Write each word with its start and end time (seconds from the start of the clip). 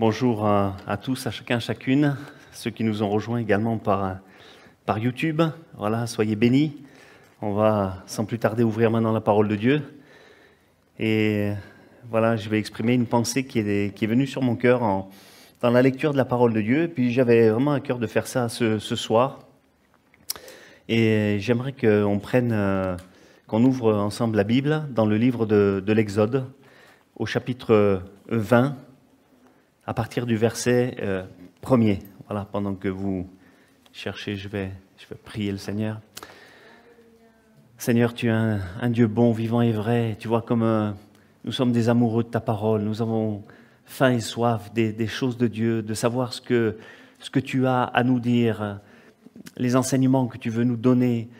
Bonjour 0.00 0.46
à, 0.46 0.96
tous, 1.02 1.26
à 1.26 1.32
chacun, 1.32 1.58
chacune, 1.58 2.16
ceux 2.52 2.70
qui 2.70 2.84
nous 2.84 3.02
ont 3.02 3.08
rejoints 3.08 3.38
également 3.38 3.78
par, 3.78 4.20
YouTube. 4.96 5.42
Voilà, 5.76 6.06
soyez 6.06 6.36
bénis. 6.36 6.76
On 7.42 7.52
va 7.52 8.04
sans 8.06 8.24
plus 8.24 8.38
tarder 8.38 8.62
ouvrir 8.62 8.92
maintenant 8.92 9.10
la 9.10 9.20
parole 9.20 9.48
de 9.48 9.56
Dieu. 9.56 9.82
Et 11.00 11.50
voilà, 12.08 12.36
je 12.36 12.48
vais 12.48 12.60
exprimer 12.60 12.94
une 12.94 13.06
pensée 13.06 13.44
qui 13.44 13.58
est, 13.58 14.06
venue 14.06 14.28
sur 14.28 14.40
mon 14.40 14.54
cœur 14.54 14.82
dans 15.62 15.70
la 15.70 15.82
lecture 15.82 16.12
de 16.12 16.16
la 16.16 16.24
parole 16.24 16.52
de 16.52 16.60
Dieu. 16.60 16.88
Puis 16.94 17.12
j'avais 17.12 17.50
vraiment 17.50 17.72
à 17.72 17.80
cœur 17.80 17.98
de 17.98 18.06
faire 18.06 18.28
ça 18.28 18.48
ce, 18.48 18.78
soir. 18.78 19.40
Et 20.88 21.38
j'aimerais 21.40 21.72
qu'on 21.72 22.20
prenne, 22.20 22.52
euh, 22.52 22.96
qu'on 23.48 23.64
ouvre 23.64 23.92
ensemble 23.94 24.36
la 24.36 24.44
Bible 24.44 24.84
dans 24.90 25.06
le 25.06 25.16
livre 25.16 25.44
de, 25.44 25.82
de 25.84 25.92
l'Exode, 25.92 26.44
au 27.16 27.26
chapitre 27.26 28.00
20 28.28 28.76
à 29.88 29.94
partir 29.94 30.26
du 30.26 30.36
verset 30.36 30.98
euh, 31.00 31.24
premier. 31.62 32.00
Voilà, 32.28 32.44
pendant 32.44 32.74
que 32.74 32.88
vous 32.88 33.26
cherchez, 33.90 34.36
je 34.36 34.46
vais, 34.46 34.70
je 34.98 35.06
vais 35.08 35.16
prier 35.16 35.50
le 35.50 35.56
Seigneur. 35.56 36.02
Seigneur, 37.78 38.12
tu 38.12 38.26
es 38.26 38.30
un, 38.30 38.90
Dieu 38.90 39.06
bon, 39.06 39.32
vivant 39.32 39.62
et 39.62 39.72
vrai. 39.72 40.18
Tu 40.20 40.28
vois 40.28 40.42
comme 40.42 40.62
euh, 40.62 40.90
nous 41.46 41.52
sommes 41.52 41.72
des 41.72 41.88
amoureux 41.88 42.22
de 42.22 42.28
ta 42.28 42.40
parole. 42.40 42.82
Nous 42.82 43.00
avons 43.00 43.44
faim 43.86 44.10
et 44.10 44.20
soif 44.20 44.74
des, 44.74 45.06
choses 45.06 45.38
de 45.38 45.46
Dieu, 45.46 45.80
de 45.80 45.94
savoir 45.94 46.34
ce 46.34 46.42
que 46.42 47.40
tu 47.40 47.66
as 47.66 47.84
à 47.84 48.04
nous 48.04 48.20
dire, 48.20 48.80
les 49.56 49.74
enseignements 49.74 50.26
que 50.26 50.36
tu 50.36 50.50
veux 50.50 50.64
nous 50.64 50.76
donner. 50.76 51.30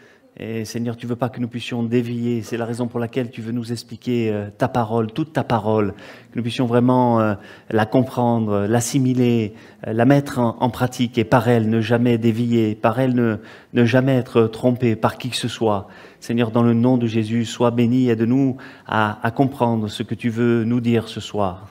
Et 0.41 0.65
Seigneur, 0.65 0.97
tu 0.97 1.09
veux 1.09 1.17
pas 1.17 1.31
que 1.31 1.41
nous 1.41 1.49
puissions 1.49 1.83
dévier. 1.83 2.43
C'est 2.43 2.57
la 2.57 2.65
raison 2.65 2.87
pour 2.87 3.01
laquelle 3.01 3.29
tu 3.29 3.43
veux 3.43 3.51
nous 3.51 3.73
expliquer 3.73 4.31
euh, 4.31 4.51
ta 4.57 4.69
parole, 4.69 5.11
toute 5.11 5.33
ta 5.33 5.43
parole, 5.43 5.95
que 6.31 6.37
nous 6.37 6.43
puissions 6.43 6.67
vraiment 6.67 7.21
euh, 7.21 7.35
la 7.71 7.87
comprendre, 7.87 8.67
l'assimiler, 8.69 9.55
euh, 9.89 9.93
la 9.93 10.05
mettre 10.05 10.39
en, 10.39 10.71
pratique 10.71 11.19
et 11.19 11.25
par 11.25 11.49
elle 11.49 11.69
ne 11.69 11.81
jamais 11.81 12.19
dévier, 12.19 12.77
par 12.77 13.01
elle 13.01 13.17
ne, 13.17 13.85
jamais 13.85 14.15
être 14.15 14.43
trompé 14.45 14.95
par 14.95 15.19
qui 15.19 15.31
que 15.31 15.37
ce 15.37 15.49
soit. 15.49 15.89
Seigneur, 16.21 16.53
dans 16.53 16.63
le 16.63 16.73
nom 16.73 16.99
de 16.99 17.09
Jésus, 17.09 17.45
sois 17.45 17.73
béni, 17.73 18.09
aide-nous 18.09 18.59
à 18.87 19.33
comprendre 19.35 19.89
ce 19.89 20.05
que 20.05 20.15
tu 20.15 20.29
veux 20.31 20.63
nous 20.63 20.81
dire 20.81 21.09
ce 21.09 21.21
soir. 21.21 21.69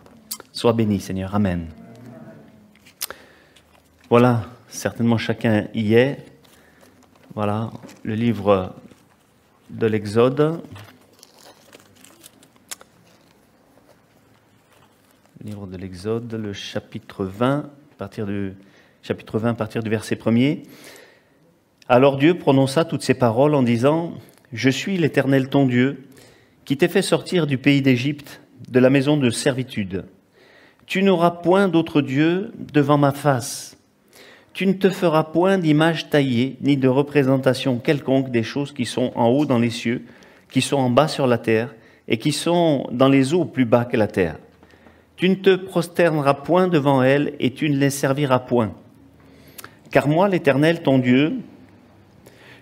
Sois 0.51 0.73
béni, 0.73 0.99
Seigneur. 0.99 1.33
Amen. 1.35 1.67
Voilà, 4.09 4.43
certainement 4.67 5.17
chacun 5.17 5.67
y 5.73 5.93
est. 5.93 6.36
Voilà, 7.37 7.69
le 8.01 8.15
livre 8.15 8.73
de 9.69 9.85
l'Exode. 9.85 10.59
Le 15.39 15.45
livre 15.45 15.67
de 15.67 15.77
l'Exode, 15.77 16.33
le 16.33 16.51
chapitre 16.51 17.25
20, 17.25 17.59
à 17.59 17.69
partir 17.99 18.25
du 18.25 18.55
chapitre 19.03 19.37
20, 19.37 19.51
à 19.51 19.53
partir 19.53 19.83
du 19.83 19.89
verset 19.91 20.15
1er. 20.15 20.63
Alors 21.87 22.17
Dieu 22.17 22.39
prononça 22.39 22.85
toutes 22.85 23.03
ces 23.03 23.13
paroles 23.13 23.53
en 23.53 23.61
disant 23.61 24.15
Je 24.51 24.71
suis 24.71 24.97
l'Éternel 24.97 25.47
ton 25.47 25.67
Dieu, 25.67 26.07
qui 26.65 26.75
t'ai 26.75 26.87
fait 26.87 27.03
sortir 27.03 27.45
du 27.45 27.59
pays 27.59 27.83
d'Égypte, 27.83 28.41
de 28.67 28.79
la 28.79 28.89
maison 28.89 29.15
de 29.15 29.29
servitude. 29.29 30.05
Tu 30.87 31.03
n'auras 31.03 31.29
point 31.29 31.67
d'autre 31.67 32.01
Dieu 32.01 32.51
devant 32.73 32.97
ma 32.97 33.11
face. 33.11 33.76
Tu 34.57 34.65
ne 34.65 34.73
te 34.73 34.89
feras 34.89 35.23
point 35.23 35.59
d'image 35.59 36.09
taillée, 36.09 36.57
ni 36.61 36.77
de 36.77 36.87
représentation 36.87 37.77
quelconque 37.77 38.31
des 38.31 38.41
choses 38.41 38.73
qui 38.73 38.85
sont 38.85 39.11
en 39.13 39.27
haut 39.27 39.45
dans 39.45 39.59
les 39.59 39.69
cieux, 39.69 40.01
qui 40.49 40.63
sont 40.63 40.77
en 40.77 40.89
bas 40.89 41.07
sur 41.07 41.27
la 41.27 41.37
terre, 41.37 41.75
et 42.07 42.17
qui 42.17 42.31
sont 42.31 42.87
dans 42.91 43.07
les 43.07 43.35
eaux 43.35 43.45
plus 43.45 43.65
bas 43.65 43.85
que 43.85 43.97
la 43.97 44.07
terre. 44.07 44.39
Tu 45.15 45.29
ne 45.29 45.35
te 45.35 45.55
prosterneras 45.55 46.33
point 46.33 46.67
devant 46.67 47.03
elles, 47.03 47.35
et 47.39 47.51
tu 47.51 47.69
ne 47.69 47.77
les 47.77 47.91
serviras 47.91 48.39
point. 48.39 48.73
Car 49.91 50.07
moi, 50.07 50.27
l'Éternel, 50.27 50.81
ton 50.81 50.97
Dieu, 50.97 51.33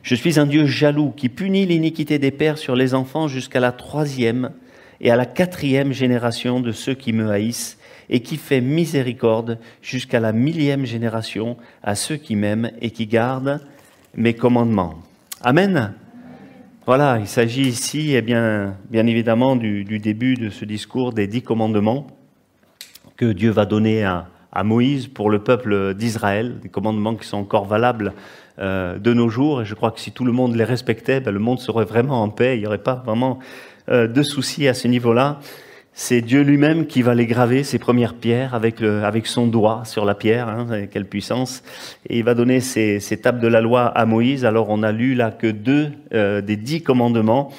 je 0.04 0.16
suis 0.16 0.38
un 0.38 0.48
Dieu 0.48 0.66
jaloux, 0.66 1.14
qui 1.16 1.30
punit 1.30 1.66
l'iniquité 1.66 2.20
des 2.20 2.32
pères 2.32 2.58
sur 2.58 2.76
les 2.76 2.94
enfants 2.94 3.30
jusqu'à 3.30 3.62
la 3.62 3.72
troisième 3.72 4.52
et 5.00 5.12
à 5.12 5.16
la 5.16 5.26
quatrième 5.26 5.94
génération 5.94 6.60
de 6.60 6.74
ceux 6.74 6.94
qui 6.94 7.14
me 7.14 7.30
haïssent, 7.30 7.78
et 8.10 8.22
qui 8.22 8.38
fait 8.38 8.62
miséricorde 8.62 9.60
jusqu'à 9.82 10.20
la 10.20 10.32
millième 10.32 10.86
génération 10.86 11.58
à 11.84 11.96
ceux 11.96 12.18
qui 12.18 12.36
m'aiment 12.36 12.72
et 12.82 12.92
qui 12.92 13.08
gardent 13.08 13.60
mes 14.16 14.34
commandements. 14.34 14.96
Amen. 15.42 15.94
Voilà, 16.86 17.18
il 17.20 17.28
s'agit 17.28 17.68
ici, 17.68 18.14
eh 18.16 18.22
bien, 18.22 18.76
bien 18.90 19.08
évidemment, 19.08 19.56
du, 19.56 19.84
début 20.00 20.36
de 20.36 20.50
ce 20.50 20.66
discours 20.66 21.14
des 21.14 21.28
dix 21.28 21.42
commandements 21.42 22.08
que 23.18 23.26
Dieu 23.26 23.50
va 23.50 23.66
donner 23.66 24.04
à, 24.04 24.28
à 24.52 24.64
Moïse 24.64 25.08
pour 25.08 25.30
le 25.30 25.40
peuple 25.40 25.96
d'Israël, 25.96 26.60
des 26.62 26.70
commandements 26.70 27.16
qui 27.16 27.28
sont 27.28 27.38
encore 27.38 27.66
valables 27.66 28.14
euh, 28.58 28.98
de 28.98 29.14
nos 29.14 29.28
jours. 29.28 29.62
Et 29.62 29.66
je 29.66 29.76
crois 29.76 29.92
que 29.92 30.00
si 30.00 30.14
tout 30.14 30.24
le 30.24 30.32
monde 30.32 30.56
les 30.56 30.64
respectait, 30.64 31.20
ben, 31.20 31.32
le 31.32 31.40
monde 31.40 31.60
serait 31.60 31.84
vraiment 31.84 32.24
en 32.24 32.30
paix. 32.30 32.56
Il 32.56 32.62
n'y 32.62 32.68
aurait 32.68 32.78
pas 32.78 33.04
vraiment 33.06 33.40
euh, 33.90 34.08
de 34.08 34.24
soucis 34.24 34.70
à 34.70 34.74
ce 34.74 34.88
niveau-là. 34.88 35.40
C'est 35.98 36.20
Dieu 36.20 36.42
lui-même 36.42 36.88
qui 36.88 37.02
va 37.02 37.16
les 37.16 37.26
graver, 37.26 37.64
ses 37.64 37.80
premières 37.80 38.16
pierres, 38.16 38.54
avec, 38.54 38.82
le, 38.82 39.06
avec 39.06 39.28
son 39.28 39.48
doigt 39.48 39.84
sur 39.86 40.04
la 40.04 40.14
pierre, 40.14 40.50
hein, 40.50 40.88
quelle 40.92 41.06
puissance. 41.06 41.64
Et 42.10 42.18
il 42.18 42.26
va 42.26 42.34
donner 42.34 42.60
ces, 42.60 43.00
ces, 43.00 43.16
tables 43.16 43.40
de 43.40 43.48
la 43.48 43.62
loi 43.62 43.86
à 43.86 44.06
Moïse. 44.06 44.44
Alors 44.44 44.68
on 44.70 44.84
a 44.84 44.92
lu 44.92 45.16
là 45.16 45.32
que 45.32 45.48
deux 45.48 45.94
euh, 46.14 46.42
des 46.42 46.58
dix 46.58 46.84
commandements, 46.84 47.50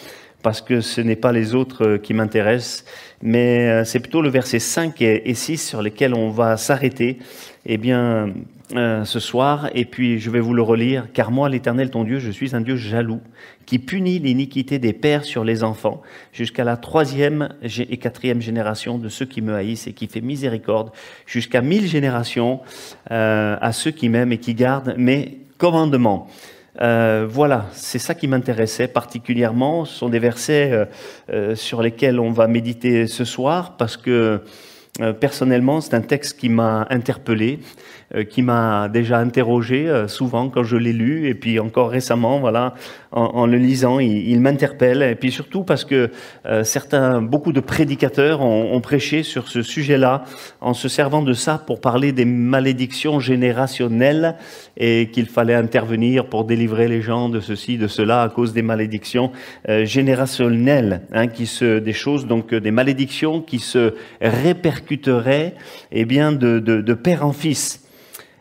parce 0.42 0.60
que 0.60 0.82
ce 0.82 1.00
n'est 1.00 1.16
pas 1.16 1.32
les 1.32 1.54
autres 1.54 1.86
euh, 1.86 1.98
qui 1.98 2.12
m'intéressent, 2.12 2.84
mais 3.22 3.70
euh, 3.70 3.84
c'est 3.84 4.00
plutôt 4.00 4.20
le 4.20 4.28
verset 4.28 4.58
5 4.58 5.00
et, 5.00 5.30
et 5.30 5.34
6 5.34 5.56
sur 5.56 5.80
lesquels 5.80 6.12
on 6.12 6.28
va 6.28 6.58
s'arrêter. 6.58 7.16
Eh 7.64 7.78
bien, 7.78 8.34
euh, 8.74 9.04
ce 9.04 9.20
soir, 9.20 9.70
et 9.74 9.84
puis 9.84 10.18
je 10.18 10.28
vais 10.28 10.40
vous 10.40 10.52
le 10.52 10.60
relire, 10.60 11.06
car 11.12 11.30
moi, 11.30 11.48
l'Éternel, 11.48 11.88
ton 11.88 12.02
Dieu, 12.02 12.18
je 12.18 12.32
suis 12.32 12.56
un 12.56 12.60
Dieu 12.60 12.74
jaloux, 12.74 13.20
qui 13.64 13.78
punit 13.78 14.18
l'iniquité 14.18 14.80
des 14.80 14.92
pères 14.92 15.24
sur 15.24 15.44
les 15.44 15.62
enfants, 15.62 16.02
jusqu'à 16.32 16.64
la 16.64 16.76
troisième 16.76 17.50
et 17.62 17.96
quatrième 17.96 18.40
génération 18.40 18.98
de 18.98 19.08
ceux 19.08 19.24
qui 19.24 19.40
me 19.40 19.54
haïssent, 19.54 19.86
et 19.86 19.92
qui 19.92 20.08
fait 20.08 20.20
miséricorde, 20.20 20.90
jusqu'à 21.26 21.60
mille 21.60 21.86
générations 21.86 22.60
euh, 23.12 23.56
à 23.60 23.70
ceux 23.70 23.92
qui 23.92 24.08
m'aiment 24.08 24.32
et 24.32 24.38
qui 24.38 24.54
gardent 24.54 24.96
mes 24.98 25.38
commandements. 25.58 26.26
Euh, 26.80 27.24
voilà, 27.30 27.66
c'est 27.70 28.00
ça 28.00 28.16
qui 28.16 28.26
m'intéressait 28.26 28.88
particulièrement. 28.88 29.84
Ce 29.84 29.96
sont 29.96 30.08
des 30.08 30.18
versets 30.18 30.88
sur 31.54 31.82
lesquels 31.82 32.18
on 32.18 32.32
va 32.32 32.48
méditer 32.48 33.06
ce 33.06 33.24
soir, 33.24 33.76
parce 33.76 33.96
que 33.96 34.42
personnellement, 35.20 35.80
c'est 35.80 35.94
un 35.94 36.00
texte 36.00 36.40
qui 36.40 36.48
m'a 36.48 36.86
interpellé 36.90 37.60
qui 38.24 38.42
m'a 38.42 38.88
déjà 38.88 39.18
interrogé 39.18 39.88
euh, 39.88 40.06
souvent 40.06 40.48
quand 40.48 40.62
je 40.62 40.76
l'ai 40.76 40.92
lu, 40.92 41.28
et 41.28 41.34
puis 41.34 41.58
encore 41.58 41.90
récemment, 41.90 42.38
voilà, 42.38 42.74
en, 43.10 43.24
en 43.24 43.46
le 43.46 43.58
lisant, 43.58 43.98
il, 43.98 44.28
il 44.28 44.40
m'interpelle, 44.40 45.02
et 45.02 45.16
puis 45.16 45.32
surtout 45.32 45.64
parce 45.64 45.84
que 45.84 46.10
euh, 46.46 46.62
certains, 46.62 47.20
beaucoup 47.20 47.52
de 47.52 47.60
prédicateurs 47.60 48.42
ont, 48.42 48.72
ont 48.72 48.80
prêché 48.80 49.22
sur 49.24 49.48
ce 49.48 49.62
sujet-là, 49.62 50.24
en 50.60 50.72
se 50.72 50.88
servant 50.88 51.22
de 51.22 51.32
ça 51.32 51.58
pour 51.66 51.80
parler 51.80 52.12
des 52.12 52.24
malédictions 52.24 53.18
générationnelles, 53.18 54.36
et 54.76 55.10
qu'il 55.10 55.26
fallait 55.26 55.54
intervenir 55.54 56.26
pour 56.26 56.44
délivrer 56.44 56.86
les 56.86 57.02
gens 57.02 57.28
de 57.28 57.40
ceci, 57.40 57.76
de 57.76 57.88
cela, 57.88 58.22
à 58.22 58.28
cause 58.28 58.52
des 58.52 58.62
malédictions 58.62 59.32
euh, 59.68 59.84
générationnelles, 59.84 61.02
hein, 61.12 61.26
qui 61.26 61.46
se, 61.46 61.78
des 61.80 61.92
choses, 61.92 62.26
donc 62.26 62.54
des 62.54 62.70
malédictions 62.70 63.40
qui 63.40 63.58
se 63.58 63.94
répercuteraient, 64.20 65.54
eh 65.90 66.04
bien, 66.04 66.30
de, 66.32 66.60
de, 66.60 66.80
de 66.80 66.94
père 66.94 67.26
en 67.26 67.32
fils 67.32 67.85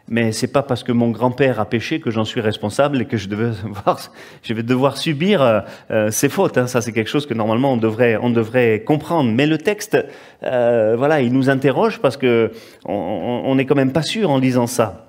mais 0.08 0.32
c'est 0.32 0.48
pas 0.48 0.62
parce 0.62 0.84
que 0.84 0.92
mon 0.92 1.10
grand-père 1.10 1.60
a 1.60 1.66
péché 1.66 2.00
que 2.00 2.12
j'en 2.12 2.26
suis 2.26 2.40
responsable 2.40 3.02
et 3.02 3.06
que 3.06 3.18
je, 3.18 3.28
devais 3.28 3.52
vais 4.50 4.64
devoir 4.64 4.98
subir 4.98 5.42
euh, 5.42 5.62
euh, 5.90 6.12
ses 6.12 6.30
fautes. 6.30 6.58
Hein. 6.58 6.68
Ça, 6.68 6.82
c'est 6.82 6.92
quelque 6.92 7.10
chose 7.10 7.26
que 7.26 7.34
normalement 7.34 7.74
on 7.74 7.78
devrait, 7.78 8.18
on 8.22 8.30
devrait 8.30 8.84
comprendre. 8.86 9.32
Mais 9.32 9.48
le 9.48 9.58
texte, 9.58 9.98
euh, 10.44 10.96
voilà, 10.96 11.22
il 11.22 11.34
nous 11.34 11.50
interroge 11.50 12.00
parce 12.00 12.18
que 12.18 12.52
on 12.86 13.56
n'est 13.56 13.66
quand 13.66 13.76
même 13.76 13.94
pas 13.94 14.04
sûr 14.04 14.30
en 14.30 14.38
lisant 14.38 14.68
ça. 14.68 15.08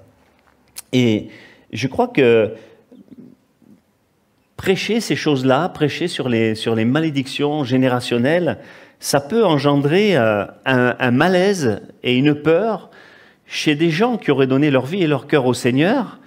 Et 0.92 1.28
je 1.72 1.88
crois 1.88 2.08
que 2.08 2.54
prêcher 4.56 5.00
ces 5.00 5.16
choses-là, 5.16 5.68
prêcher 5.68 6.08
sur 6.08 6.30
les, 6.30 6.54
sur 6.54 6.74
les 6.74 6.86
malédictions 6.86 7.64
générationnelles, 7.64 8.58
ça 8.98 9.20
peut 9.20 9.44
engendrer 9.44 10.16
un, 10.16 10.48
un 10.64 11.10
malaise 11.10 11.82
et 12.02 12.16
une 12.16 12.34
peur 12.34 12.90
chez 13.46 13.74
des 13.74 13.90
gens 13.90 14.16
qui 14.16 14.30
auraient 14.30 14.46
donné 14.46 14.70
leur 14.70 14.86
vie 14.86 15.02
et 15.02 15.06
leur 15.06 15.26
cœur 15.26 15.46
au 15.46 15.54
Seigneur, 15.54 16.18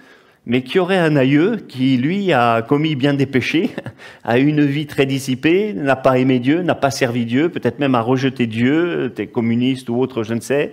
mais 0.46 0.62
qui 0.62 0.78
auraient 0.78 0.98
un 0.98 1.16
aïeux 1.16 1.58
qui, 1.68 1.96
lui, 1.96 2.32
a 2.32 2.62
commis 2.62 2.96
bien 2.96 3.14
des 3.14 3.26
péchés, 3.26 3.70
a 4.24 4.38
une 4.38 4.64
vie 4.64 4.86
très 4.86 5.06
dissipée, 5.06 5.72
n'a 5.74 5.96
pas 5.96 6.18
aimé 6.18 6.38
Dieu, 6.38 6.62
n'a 6.62 6.74
pas 6.74 6.90
servi 6.90 7.26
Dieu, 7.26 7.50
peut-être 7.50 7.78
même 7.78 7.94
a 7.94 8.00
rejeté 8.00 8.46
Dieu, 8.46 9.06
était 9.06 9.26
communiste 9.26 9.88
ou 9.90 10.00
autre, 10.00 10.22
je 10.22 10.34
ne 10.34 10.40
sais, 10.40 10.72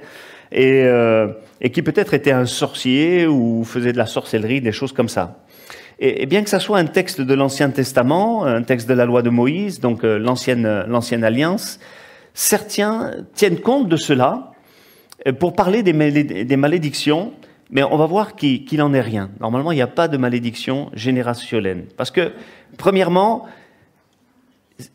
et, 0.51 0.83
euh, 0.85 1.27
et 1.59 1.69
qui 1.69 1.81
peut-être 1.81 2.13
était 2.13 2.31
un 2.31 2.45
sorcier 2.45 3.27
ou 3.27 3.63
faisait 3.65 3.91
de 3.91 3.97
la 3.97 4.05
sorcellerie, 4.05 4.61
des 4.61 4.71
choses 4.71 4.93
comme 4.93 5.09
ça. 5.09 5.43
Et, 5.99 6.23
et 6.23 6.25
bien 6.27 6.43
que 6.43 6.49
ça 6.49 6.59
soit 6.59 6.77
un 6.77 6.85
texte 6.85 7.19
de 7.19 7.33
l'Ancien 7.33 7.69
Testament, 7.69 8.45
un 8.45 8.63
texte 8.63 8.87
de 8.87 8.93
la 8.93 9.05
loi 9.05 9.21
de 9.21 9.29
Moïse, 9.29 9.81
donc 9.81 10.05
euh, 10.05 10.17
l'ancienne, 10.17 10.85
l'ancienne 10.87 11.25
alliance, 11.25 11.79
certains 12.33 13.11
tiennent 13.33 13.59
compte 13.59 13.89
de 13.89 13.97
cela, 13.97 14.51
pour 15.33 15.53
parler 15.53 15.83
des, 15.83 15.93
malédictions, 15.93 17.33
mais 17.69 17.83
on 17.83 17.97
va 17.97 18.05
voir 18.05 18.35
qu'il 18.35 18.77
n'en 18.77 18.93
est 18.93 19.01
rien. 19.01 19.29
Normalement, 19.39 19.71
il 19.71 19.75
n'y 19.75 19.81
a 19.81 19.87
pas 19.87 20.07
de 20.07 20.17
malédiction 20.17 20.89
générationnelle. 20.93 21.85
Parce 21.97 22.11
que, 22.11 22.33
premièrement, 22.77 23.47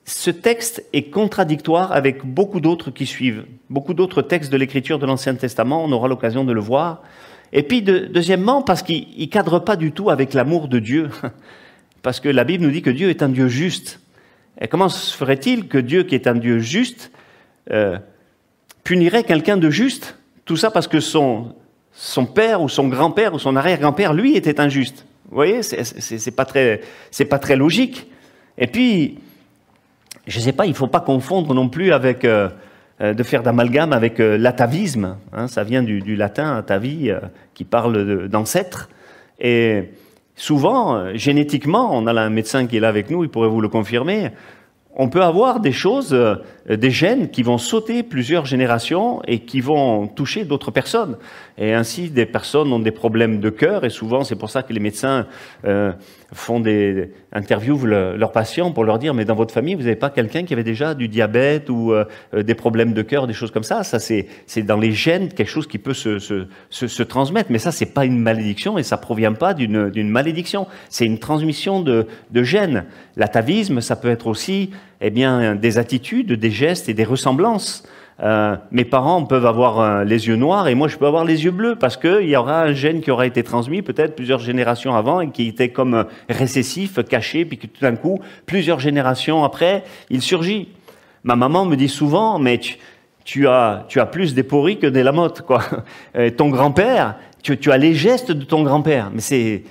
ce 0.05 0.31
texte 0.31 0.85
est 0.93 1.11
contradictoire 1.11 1.93
avec 1.93 2.25
beaucoup 2.25 2.61
d'autres 2.61 2.91
qui 2.91 3.07
suivent, 3.07 3.45
beaucoup 3.69 3.95
d'autres 3.95 4.23
textes 4.23 4.53
de 4.53 4.57
l'écriture 4.57 4.99
de 4.99 5.07
l'Ancien 5.07 5.35
Testament, 5.35 5.85
on 5.85 5.93
aura 5.93 6.09
l'occasion 6.09 6.45
de 6.45 6.53
le 6.53 6.61
voir. 6.61 7.03
Et 7.53 7.63
puis, 7.63 7.83
deuxièmement, 7.83 8.63
parce 8.63 8.83
qu'il 8.83 9.07
ne 9.19 9.27
cadre 9.27 9.59
pas 9.59 9.77
du 9.77 9.93
tout 9.93 10.09
avec 10.09 10.33
l'amour 10.33 10.69
de 10.69 10.79
Dieu, 10.79 11.11
parce 12.03 12.21
que 12.21 12.29
la 12.29 12.45
Bible 12.45 12.65
nous 12.65 12.71
dit 12.71 12.83
que 12.83 12.91
Dieu 12.91 13.11
est 13.11 13.23
un 13.23 13.29
Dieu 13.29 13.49
juste. 13.49 14.01
Et 14.61 14.69
comment 14.69 14.89
se 14.89 15.15
ferait-il 15.15 15.69
que 15.69 15.79
Dieu, 15.79 16.05
qui 16.05 16.15
est 16.15 16.27
un 16.27 16.35
Dieu 16.35 16.59
juste, 16.59 17.11
euh, 17.71 17.99
punirait 18.85 19.25
quelqu'un 19.25 19.57
de 19.57 19.71
juste? 19.71 20.17
Tout 20.45 20.57
ça 20.57 20.71
parce 20.71 20.89
que 20.89 21.01
son, 21.01 21.55
père 22.35 22.63
ou 22.63 22.69
son 22.69 22.89
grand-père 22.89 23.35
ou 23.35 23.39
son 23.39 23.57
arrière-grand-père, 23.57 24.13
lui, 24.13 24.37
était 24.37 24.61
injuste. 24.61 25.07
Vous 25.29 25.37
voyez, 25.37 25.63
c'est 25.63 26.37
pas 26.37 26.45
très, 26.45 26.81
pas 27.31 27.39
très 27.39 27.57
logique. 27.57 28.07
Et 28.59 28.67
puis, 28.67 29.19
je 30.27 30.39
ne 30.39 30.45
sais 30.45 30.53
pas, 30.53 30.67
il 30.67 30.71
ne 30.71 30.75
faut 30.75 30.89
pas 30.89 31.01
confondre 31.01 31.55
non 31.55 31.69
plus 31.69 31.93
avec 31.93 32.25
euh, 32.25 32.49
euh, 33.01 33.15
de 33.15 33.23
faire 33.23 33.43
d'amalgame 33.43 33.93
avec 33.93 34.21
euh, 34.21 34.37
l'atavisme. 34.37 35.17
Hein, 35.33 35.49
ça 35.49 35.65
vient 35.65 35.83
du, 35.83 36.17
latin 36.17 36.57
atavi, 36.57 37.11
qui 37.55 37.65
parle 37.65 38.29
d'ancêtre. 38.29 38.91
Et 39.41 39.91
souvent, 40.37 41.15
génétiquement, 41.15 41.97
on 41.97 42.07
a 42.07 42.21
un 42.21 42.31
médecin 42.31 42.67
qui 42.67 42.77
est 42.77 42.81
là 42.81 42.89
avec 42.89 43.11
nous, 43.11 43.25
il 43.25 43.31
pourrait 43.31 43.49
vous 43.49 43.61
le 43.61 43.69
confirmer 43.69 44.33
on 44.95 45.09
peut 45.09 45.23
avoir 45.23 45.61
des 45.61 45.73
choses, 45.73 46.17
des 46.69 46.91
gènes 46.91 47.31
qui 47.31 47.43
vont 47.43 47.59
sauter 47.59 48.03
plusieurs 48.03 48.47
générations 48.47 49.21
et 49.27 49.41
qui 49.41 49.61
vont 49.61 50.07
toucher 50.07 50.45
d'autres 50.45 50.71
personnes. 50.71 51.17
Et 51.59 51.75
ainsi, 51.75 52.11
des 52.11 52.27
personnes 52.27 52.73
ont 52.73 52.79
des 52.79 52.91
problèmes 52.91 53.41
de 53.41 53.51
cœur, 53.51 53.85
et 53.85 53.91
souvent, 53.91 54.25
c'est 54.25 54.37
pour 54.37 54.51
ça 54.51 54.63
que 54.63 54.73
les 54.73 54.81
médecins 54.81 55.27
euh, 55.65 55.93
font 56.33 56.61
des 56.61 57.11
interviews 57.33 57.85
leurs 57.85 58.33
patients 58.33 58.73
pour 58.73 58.85
leur 58.85 58.99
dire, 58.99 59.13
mais 59.13 59.25
dans 59.25 59.35
votre 59.35 59.53
famille, 59.53 59.75
vous 59.75 59.83
n'avez 59.83 59.97
pas 59.97 60.11
quelqu'un 60.11 60.45
qui 60.45 60.55
avait 60.55 60.65
déjà 60.65 60.95
du 60.95 61.09
diabète 61.09 61.69
ou 61.69 61.93
euh, 61.93 62.05
des 62.33 62.55
problèmes 62.55 62.95
de 62.95 63.03
cœur, 63.03 63.27
des 63.27 63.35
choses 63.35 63.51
comme 63.51 63.65
ça. 63.65 63.85
Ça, 63.85 63.99
c'est 63.99 64.63
dans 64.63 64.79
les 64.79 64.93
gènes 64.93 65.29
quelque 65.29 65.49
chose 65.49 65.67
qui 65.67 65.79
peut 65.79 65.95
se, 65.95 66.19
se, 66.19 66.47
se, 66.71 67.03
transmettre. 67.03 67.51
Mais 67.51 67.59
ça, 67.59 67.73
c'est 67.73 67.93
pas 67.93 68.05
une 68.05 68.19
malédiction 68.19 68.79
et 68.79 68.83
ça 68.83 68.97
provient 68.97 69.35
pas 69.35 69.53
d'une 69.55 70.09
malédiction. 70.09 70.67
C'est 70.89 71.07
une 71.07 71.19
transmission 71.19 71.81
de, 71.81 72.07
de 72.31 72.43
gènes. 72.43 72.85
L'atavisme, 73.17 73.81
ça 73.81 73.97
peut 73.97 74.11
être 74.11 74.27
aussi 74.27 74.71
eh 75.05 75.11
bien, 75.11 75.57
des 75.57 75.79
attitudes, 75.79 76.33
des 76.33 76.51
gestes 76.53 76.89
et 76.89 76.95
des 76.95 77.05
ressemblances. 77.05 77.83
Euh, 78.23 78.57
mes 78.71 78.85
parents 78.85 79.25
peuvent 79.25 79.47
avoir 79.47 79.81
euh, 79.81 80.05
les 80.05 80.29
yeux 80.29 80.37
noirs 80.37 80.69
et 80.69 80.77
moi 80.77 80.87
je 80.87 80.97
peux 80.97 81.07
avoir 81.07 81.25
les 81.25 81.45
yeux 81.45 81.51
bleus 81.51 81.75
parce 81.75 81.97
qu'il 81.97 82.29
y 82.29 82.37
aura 82.37 82.63
un 82.63 82.73
gène 82.73 83.01
qui 83.01 83.11
aura 83.11 83.27
été 83.27 83.43
transmis 83.43 83.83
peut-être 83.83 84.15
plusieurs 84.15 84.39
générations 84.39 84.95
avant 84.95 85.23
et 85.23 85.31
qui 85.31 85.49
était 85.49 85.71
comme 85.71 85.95
euh, 85.95 86.05
récessif, 86.29 87.03
caché, 87.09 87.45
puis 87.45 87.59
que 87.59 87.67
tout 87.67 87.81
d'un 87.81 87.97
coup, 87.97 88.21
plusieurs 88.47 88.79
générations 88.79 89.43
après, 89.43 89.83
il 90.11 90.23
surgit. 90.23 90.69
Ma 91.25 91.37
maman 91.37 91.65
me 91.65 91.75
dit 91.75 91.89
souvent, 91.89 92.39
mais 92.39 92.61
tu, 93.25 93.49
as, 93.49 93.87
plus 94.11 94.35
d'épories 94.35 94.79
que 94.79 94.87
des 94.87 95.03
lamottes, 95.03 95.43
quoi. 95.43 95.63
ton 96.37 96.49
grand-père, 96.49 97.15
tu, 97.43 97.73
as 97.73 97.77
les 97.77 97.95
gestes 97.95 98.31
de 98.31 98.45
ton 98.45 98.63
grand-père. 98.63 99.11
Mais 99.13 99.21
c'est, 99.21 99.63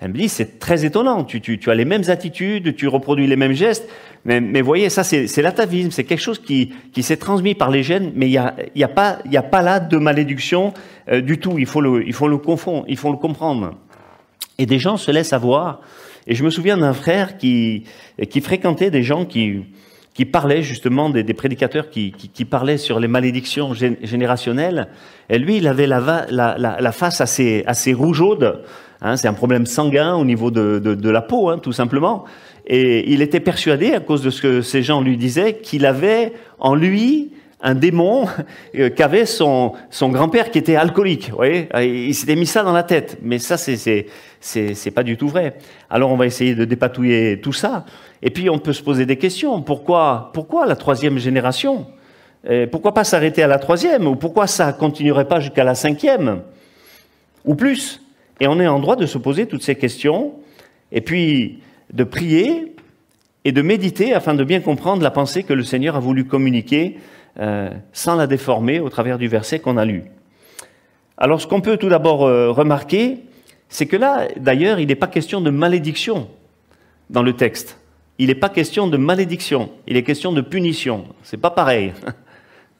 elle 0.00 0.08
me 0.08 0.14
dit, 0.14 0.28
c'est 0.28 0.58
très 0.58 0.84
étonnant. 0.84 1.24
Tu, 1.24 1.60
as 1.66 1.74
les 1.74 1.84
mêmes 1.84 2.04
attitudes, 2.08 2.74
tu 2.74 2.88
reproduis 2.88 3.26
les 3.26 3.36
mêmes 3.36 3.52
gestes. 3.52 3.88
Mais, 4.24 4.40
mais 4.40 4.60
voyez, 4.60 4.90
ça, 4.90 5.02
c'est, 5.02 5.42
l'atavisme. 5.42 5.90
C'est 5.90 6.04
quelque 6.04 6.20
chose 6.20 6.38
qui, 6.38 6.72
s'est 7.00 7.16
transmis 7.16 7.54
par 7.54 7.70
les 7.70 7.82
gènes, 7.82 8.12
mais 8.14 8.26
il 8.26 8.32
n'y 8.32 8.38
a, 8.38 8.54
y 8.74 8.84
a, 8.84 8.88
pas, 8.88 9.18
a 9.34 9.42
pas 9.42 9.62
là 9.62 9.80
de 9.80 9.96
malédiction 9.96 10.74
euh, 11.10 11.20
du 11.20 11.38
tout. 11.38 11.58
Il 11.58 11.66
faut 11.66 11.80
le, 11.80 12.36
comprendre. 12.38 13.74
Et 14.58 14.66
des 14.66 14.78
gens 14.78 14.96
se 14.96 15.10
laissent 15.10 15.32
avoir. 15.32 15.80
Et 16.26 16.34
je 16.34 16.44
me 16.44 16.50
souviens 16.50 16.76
d'un 16.76 16.92
frère 16.92 17.38
qui, 17.38 17.84
qui 18.28 18.40
fréquentait 18.40 18.90
des 18.90 19.02
gens 19.02 19.24
qui, 19.24 19.62
qui 20.12 20.26
parlait 20.26 20.62
justement 20.62 21.08
des, 21.08 21.24
prédicateurs 21.32 21.88
qui, 21.88 22.12
parlaient 22.44 22.76
sur 22.76 23.00
les 23.00 23.08
malédictions 23.08 23.72
générationnelles. 23.74 24.88
Et 25.30 25.38
lui, 25.38 25.56
il 25.56 25.66
avait 25.66 25.86
la, 25.86 26.92
face 26.92 27.22
assez, 27.22 27.64
assez 27.66 27.94
rougeaude. 27.94 28.62
Hein, 29.00 29.16
c'est 29.16 29.28
un 29.28 29.32
problème 29.32 29.64
sanguin 29.64 30.14
au 30.14 30.26
niveau 30.26 30.50
de 30.50 31.10
la 31.10 31.22
peau, 31.22 31.48
hein, 31.48 31.58
tout 31.58 31.72
simplement. 31.72 32.26
Et 32.72 33.12
il 33.12 33.20
était 33.20 33.40
persuadé, 33.40 33.94
à 33.94 34.00
cause 34.00 34.22
de 34.22 34.30
ce 34.30 34.40
que 34.40 34.62
ces 34.62 34.84
gens 34.84 35.00
lui 35.00 35.16
disaient, 35.16 35.54
qu'il 35.54 35.84
avait 35.84 36.32
en 36.60 36.76
lui 36.76 37.32
un 37.60 37.74
démon 37.74 38.28
euh, 38.78 38.90
qu'avait 38.90 39.26
son, 39.26 39.74
grand-père 40.00 40.52
qui 40.52 40.58
était 40.58 40.76
alcoolique. 40.76 41.30
Vous 41.30 41.36
voyez 41.36 41.68
il 41.82 42.14
s'était 42.14 42.36
mis 42.36 42.46
ça 42.46 42.62
dans 42.62 42.72
la 42.72 42.84
tête. 42.84 43.18
Mais 43.22 43.40
ça, 43.40 43.56
c'est, 43.56 44.06
c'est, 44.40 44.90
pas 44.92 45.02
du 45.02 45.16
tout 45.16 45.26
vrai. 45.26 45.56
Alors 45.90 46.12
on 46.12 46.16
va 46.16 46.26
essayer 46.26 46.54
de 46.54 46.64
dépatouiller 46.64 47.40
tout 47.40 47.52
ça. 47.52 47.84
Et 48.22 48.30
puis 48.30 48.48
on 48.48 48.60
peut 48.60 48.72
se 48.72 48.84
poser 48.84 49.04
des 49.04 49.16
questions. 49.16 49.60
Pourquoi, 49.62 50.30
pourquoi 50.32 50.64
la 50.64 50.76
troisième 50.76 51.18
génération? 51.18 51.88
Pourquoi 52.70 52.94
pas 52.94 53.02
s'arrêter 53.02 53.42
à 53.42 53.48
la 53.48 53.58
troisième? 53.58 54.06
Ou 54.06 54.14
pourquoi 54.14 54.46
ça 54.46 54.72
continuerait 54.72 55.26
pas 55.26 55.40
jusqu'à 55.40 55.64
la 55.64 55.74
cinquième? 55.74 56.40
Ou 57.44 57.56
plus 57.56 58.00
Et 58.38 58.46
on 58.46 58.60
est 58.60 58.68
en 58.68 58.78
droit 58.78 58.94
de 58.94 59.06
se 59.06 59.18
poser 59.18 59.46
toutes 59.46 59.64
ces 59.64 59.74
questions. 59.74 60.34
Et 60.92 61.00
puis 61.00 61.58
de 61.92 62.04
prier 62.04 62.74
et 63.44 63.52
de 63.52 63.62
méditer 63.62 64.14
afin 64.14 64.34
de 64.34 64.44
bien 64.44 64.60
comprendre 64.60 65.02
la 65.02 65.10
pensée 65.10 65.42
que 65.42 65.52
le 65.52 65.62
Seigneur 65.62 65.96
a 65.96 66.00
voulu 66.00 66.24
communiquer 66.24 66.98
euh, 67.38 67.70
sans 67.92 68.16
la 68.16 68.26
déformer 68.26 68.80
au 68.80 68.88
travers 68.88 69.18
du 69.18 69.28
verset 69.28 69.60
qu'on 69.60 69.76
a 69.76 69.84
lu. 69.84 70.04
Alors 71.16 71.40
ce 71.40 71.46
qu'on 71.46 71.60
peut 71.60 71.76
tout 71.76 71.88
d'abord 71.88 72.24
euh, 72.24 72.50
remarquer, 72.50 73.18
c'est 73.68 73.86
que 73.86 73.96
là, 73.96 74.26
d'ailleurs, 74.36 74.80
il 74.80 74.88
n'est 74.88 74.94
pas 74.94 75.06
question 75.06 75.40
de 75.40 75.50
malédiction 75.50 76.28
dans 77.08 77.22
le 77.22 77.34
texte. 77.34 77.78
Il 78.18 78.26
n'est 78.26 78.34
pas 78.34 78.48
question 78.48 78.88
de 78.88 78.96
malédiction, 78.96 79.70
il 79.86 79.96
est 79.96 80.02
question 80.02 80.32
de 80.32 80.40
punition. 80.40 81.04
C'est 81.22 81.40
pas 81.40 81.50
pareil. 81.50 81.92
Vous 82.04 82.12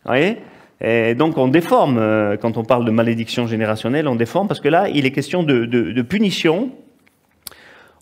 voyez? 0.07 0.39
Et 0.83 1.15
donc 1.15 1.37
on 1.37 1.49
déforme, 1.49 1.99
euh, 1.99 2.37
quand 2.37 2.57
on 2.57 2.65
parle 2.65 2.85
de 2.85 2.91
malédiction 2.91 3.47
générationnelle, 3.47 4.09
on 4.09 4.17
déforme 4.17 4.49
parce 4.49 4.61
que 4.61 4.69
là, 4.69 4.89
il 4.89 5.07
est 5.07 5.13
question 5.13 5.43
de, 5.43 5.65
de 5.65 6.03
punition. 6.03 6.71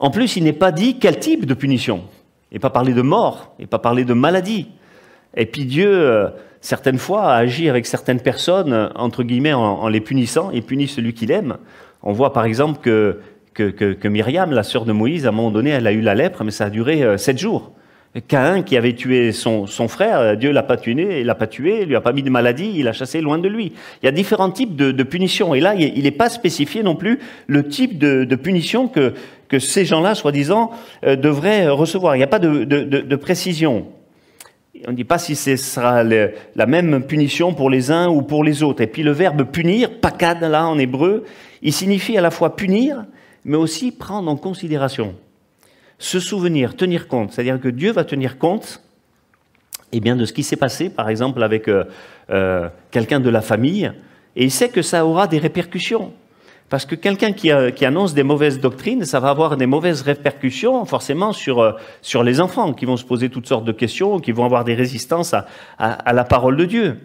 En 0.00 0.10
plus, 0.10 0.36
il 0.36 0.44
n'est 0.44 0.52
pas 0.52 0.72
dit 0.72 0.98
quel 0.98 1.18
type 1.18 1.46
de 1.46 1.54
punition. 1.54 2.02
Il 2.50 2.54
n'est 2.54 2.60
pas 2.60 2.70
parlé 2.70 2.92
de 2.94 3.02
mort, 3.02 3.54
il 3.58 3.62
n'est 3.62 3.68
pas 3.68 3.78
parlé 3.78 4.04
de 4.04 4.14
maladie. 4.14 4.68
Et 5.36 5.46
puis 5.46 5.64
Dieu, 5.64 5.88
euh, 5.88 6.28
certaines 6.60 6.98
fois, 6.98 7.32
a 7.32 7.36
agi 7.36 7.68
avec 7.68 7.84
certaines 7.86 8.20
personnes, 8.20 8.72
euh, 8.72 8.88
entre 8.94 9.22
guillemets, 9.22 9.52
en, 9.52 9.88
les 9.88 10.00
punissant, 10.00 10.50
il 10.52 10.62
punit 10.62 10.88
celui 10.88 11.14
qu'il 11.14 11.30
aime. 11.30 11.58
On 12.02 12.12
voit 12.12 12.32
par 12.32 12.44
exemple 12.44 12.80
que, 12.80 13.20
que, 13.54 14.08
Myriam, 14.08 14.52
la 14.52 14.62
sœur 14.62 14.84
de 14.84 14.92
Moïse, 14.92 15.26
à 15.26 15.30
un 15.30 15.32
moment 15.32 15.50
donné, 15.50 15.70
elle 15.70 15.86
a 15.86 15.92
eu 15.92 16.00
la 16.00 16.14
lèpre, 16.14 16.44
mais 16.44 16.52
ça 16.52 16.66
a 16.66 16.70
duré 16.70 17.02
euh, 17.02 17.18
sept 17.18 17.38
jours. 17.38 17.72
Caïn, 18.26 18.62
qui 18.62 18.76
avait 18.76 18.94
tué 18.94 19.32
son, 19.32 19.66
frère, 19.86 20.36
Dieu 20.36 20.50
l'a 20.50 20.62
pas 20.62 20.78
tué, 20.78 21.20
il 21.20 21.26
l'a 21.26 21.34
pas 21.34 21.46
tué, 21.46 21.82
il 21.82 21.88
lui 21.88 21.94
a 21.94 22.00
pas 22.00 22.12
mis 22.12 22.22
de 22.22 22.30
maladie, 22.30 22.72
il 22.74 22.84
l'a 22.84 22.94
chassé 22.94 23.20
loin 23.20 23.38
de 23.38 23.48
lui. 23.48 23.74
Il 24.02 24.06
y 24.06 24.08
a 24.08 24.12
différents 24.12 24.50
types 24.50 24.74
de, 24.74 25.02
punitions. 25.02 25.54
Et 25.54 25.60
là, 25.60 25.74
il 25.74 26.02
n'est 26.02 26.10
pas 26.10 26.30
spécifié 26.30 26.82
non 26.82 26.96
plus 26.96 27.20
le 27.46 27.68
type 27.68 27.98
de, 27.98 28.24
de 28.24 28.34
punition 28.34 28.88
que, 28.88 29.12
que 29.48 29.58
ces 29.58 29.84
gens-là, 29.84 30.14
soi-disant, 30.14 30.70
devraient 31.02 31.68
recevoir. 31.68 32.14
Il 32.16 32.18
n'y 32.18 32.24
a 32.24 32.28
pas 32.28 32.38
de, 32.38 32.64
de 32.64 33.16
précision. 33.16 33.86
On 34.86 34.92
ne 34.92 34.96
dit 34.96 35.04
pas 35.04 35.18
si 35.18 35.34
ce 35.34 35.56
sera 35.56 36.04
la 36.04 36.66
même 36.66 37.02
punition 37.02 37.54
pour 37.54 37.70
les 37.70 37.90
uns 37.90 38.08
ou 38.08 38.22
pour 38.22 38.44
les 38.44 38.62
autres. 38.62 38.82
Et 38.82 38.86
puis 38.86 39.02
le 39.02 39.10
verbe 39.10 39.44
punir, 39.44 40.00
pakad, 40.00 40.40
là, 40.40 40.66
en 40.66 40.78
hébreu, 40.78 41.24
il 41.62 41.72
signifie 41.72 42.16
à 42.16 42.20
la 42.20 42.30
fois 42.30 42.54
punir, 42.54 43.04
mais 43.44 43.56
aussi 43.56 43.90
prendre 43.90 44.30
en 44.30 44.36
considération. 44.36 45.14
Se 45.98 46.20
souvenir, 46.20 46.76
tenir 46.76 47.08
compte. 47.08 47.32
C'est-à-dire 47.32 47.60
que 47.60 47.68
Dieu 47.68 47.92
va 47.92 48.04
tenir 48.04 48.38
compte 48.38 48.82
eh 49.92 50.00
bien, 50.00 50.16
de 50.16 50.24
ce 50.24 50.32
qui 50.32 50.42
s'est 50.42 50.56
passé, 50.56 50.90
par 50.90 51.08
exemple, 51.08 51.42
avec 51.42 51.66
euh, 51.66 51.84
euh, 52.30 52.68
quelqu'un 52.90 53.20
de 53.20 53.30
la 53.30 53.40
famille, 53.40 53.90
et 54.36 54.44
il 54.44 54.50
sait 54.50 54.68
que 54.68 54.82
ça 54.82 55.06
aura 55.06 55.26
des 55.26 55.38
répercussions. 55.38 56.12
Parce 56.68 56.84
que 56.84 56.94
quelqu'un 56.94 57.32
qui, 57.32 57.50
annonce 57.50 58.12
des 58.12 58.22
mauvaises 58.22 58.60
doctrines, 58.60 59.04
ça 59.04 59.20
va 59.20 59.30
avoir 59.30 59.56
des 59.56 59.66
mauvaises 59.66 60.02
répercussions 60.02 60.84
forcément 60.84 61.32
sur, 61.32 61.60
euh, 61.60 61.72
sur 62.02 62.22
les 62.22 62.40
enfants 62.40 62.74
qui 62.74 62.84
vont 62.84 62.98
se 62.98 63.04
poser 63.04 63.30
toutes 63.30 63.46
sortes 63.46 63.64
de 63.64 63.72
questions, 63.72 64.18
qui 64.18 64.32
vont 64.32 64.44
avoir 64.44 64.64
des 64.64 64.74
résistances 64.74 65.32
à, 65.32 65.46
à, 65.78 66.12
la 66.12 66.24
parole 66.24 66.56
de 66.58 66.66
Dieu. 66.66 66.98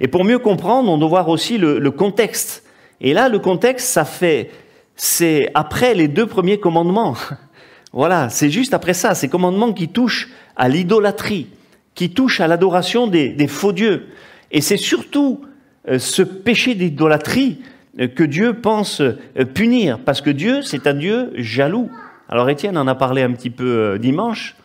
Et 0.00 0.08
pour 0.08 0.24
mieux 0.24 0.40
comprendre, 0.40 0.90
on 0.90 0.98
doit 0.98 1.08
voir 1.08 1.28
aussi 1.28 1.56
le, 1.56 1.78
le 1.78 1.90
contexte. 1.92 2.64
Et 3.00 3.12
là, 3.12 3.28
le 3.28 3.38
contexte, 3.38 3.86
ça 3.88 4.04
fait, 4.04 4.50
c'est 4.96 5.50
après 5.54 5.94
les 5.94 6.08
deux 6.08 6.26
premiers 6.26 6.58
commandements. 6.58 7.14
voilà, 7.92 8.28
c'est 8.28 8.50
juste 8.50 8.74
après 8.74 8.94
ça, 8.94 9.14
ces 9.14 9.28
commandements 9.28 9.72
qui 9.72 9.86
touchent 9.86 10.30
à 10.56 10.68
l'idolâtrie, 10.68 11.46
qui 11.94 12.10
touchent 12.10 12.40
à 12.40 12.48
l'adoration 12.48 13.06
des, 13.06 13.28
des 13.28 13.46
faux 13.46 13.72
dieux. 13.72 14.08
Et 14.50 14.60
c'est 14.60 14.76
surtout 14.76 15.42
euh, 15.88 16.00
ce 16.00 16.22
péché 16.22 16.74
d'idolâtrie 16.74 17.60
que 17.96 18.24
Dieu 18.24 18.54
pense 18.54 19.00
euh, 19.00 19.14
punir, 19.54 19.98
parce 19.98 20.20
que 20.20 20.30
Dieu, 20.30 20.62
c'est 20.62 20.86
un 20.86 20.94
Dieu 20.94 21.30
jaloux. 21.36 21.90
Alors 22.28 22.50
Étienne 22.50 22.76
en 22.76 22.86
a 22.86 22.94
parlé 22.94 23.22
un 23.22 23.32
petit 23.32 23.50
peu 23.50 23.64
euh, 23.64 23.98
dimanche. 23.98 24.56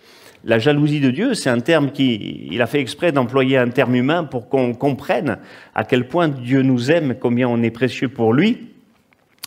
la 0.43 0.57
jalousie 0.57 0.99
de 0.99 1.11
Dieu, 1.11 1.33
c'est 1.35 1.49
un 1.49 1.59
terme 1.59 1.91
qui, 1.91 2.47
il 2.51 2.61
a 2.61 2.67
fait 2.67 2.79
exprès 2.79 3.11
d'employer 3.11 3.57
un 3.57 3.69
terme 3.69 3.95
humain 3.95 4.23
pour 4.23 4.49
qu'on 4.49 4.73
comprenne 4.73 5.37
à 5.75 5.83
quel 5.83 6.07
point 6.07 6.27
Dieu 6.27 6.63
nous 6.63 6.91
aime, 6.91 7.15
combien 7.19 7.47
on 7.47 7.61
est 7.61 7.71
précieux 7.71 8.09
pour 8.09 8.33
lui 8.33 8.70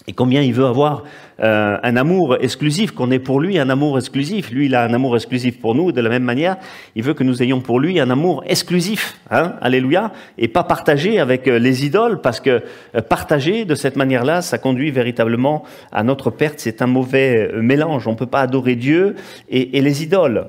et 0.07 0.13
combien 0.13 0.43
il 0.43 0.53
veut 0.53 0.67
avoir 0.67 1.05
euh, 1.41 1.79
un 1.83 1.97
amour 1.97 2.37
exclusif, 2.41 2.91
qu'on 2.91 3.11
ait 3.11 3.19
pour 3.19 3.41
lui 3.41 3.59
un 3.59 3.71
amour 3.71 3.97
exclusif. 3.97 4.51
Lui, 4.51 4.67
il 4.67 4.75
a 4.75 4.85
un 4.85 4.93
amour 4.93 5.17
exclusif 5.17 5.59
pour 5.59 5.75
nous. 5.75 5.93
De 5.93 6.01
la 6.03 6.11
même 6.11 6.25
manière, 6.25 6.59
il 6.95 7.03
veut 7.03 7.15
que 7.15 7.25
nous 7.25 7.43
ayons 7.43 7.61
pour 7.61 7.81
lui 7.81 7.99
un 7.99 8.11
amour 8.11 8.45
exclusif. 8.47 9.19
Hein, 9.31 9.55
alléluia. 9.63 10.13
Et 10.37 10.47
pas 10.47 10.63
partagé 10.63 11.19
avec 11.19 11.49
euh, 11.49 11.59
les 11.59 11.87
idoles, 11.87 12.21
parce 12.21 12.41
que 12.41 12.63
euh, 12.95 13.01
partager 13.01 13.65
de 13.65 13.75
cette 13.75 13.97
manière-là, 13.97 14.43
ça 14.43 14.59
conduit 14.59 14.91
véritablement 14.91 15.65
à 15.91 16.03
notre 16.03 16.31
perte. 16.31 16.61
C'est 16.61 16.83
un 16.83 16.87
mauvais 16.87 17.51
mélange. 17.55 18.07
On 18.07 18.13
ne 18.13 18.17
peut 18.17 18.27
pas 18.27 18.43
adorer 18.43 18.77
Dieu 18.77 19.17
et, 19.49 19.81
les 19.81 20.03
idoles. 20.03 20.49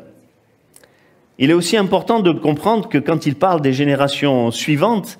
Il 1.39 1.49
est 1.49 1.53
aussi 1.53 1.77
important 1.77 2.19
de 2.19 2.31
comprendre 2.33 2.89
que 2.89 2.97
quand 2.97 3.25
il 3.25 3.35
parle 3.35 3.61
des 3.61 3.73
générations 3.73 4.51
suivantes, 4.51 5.17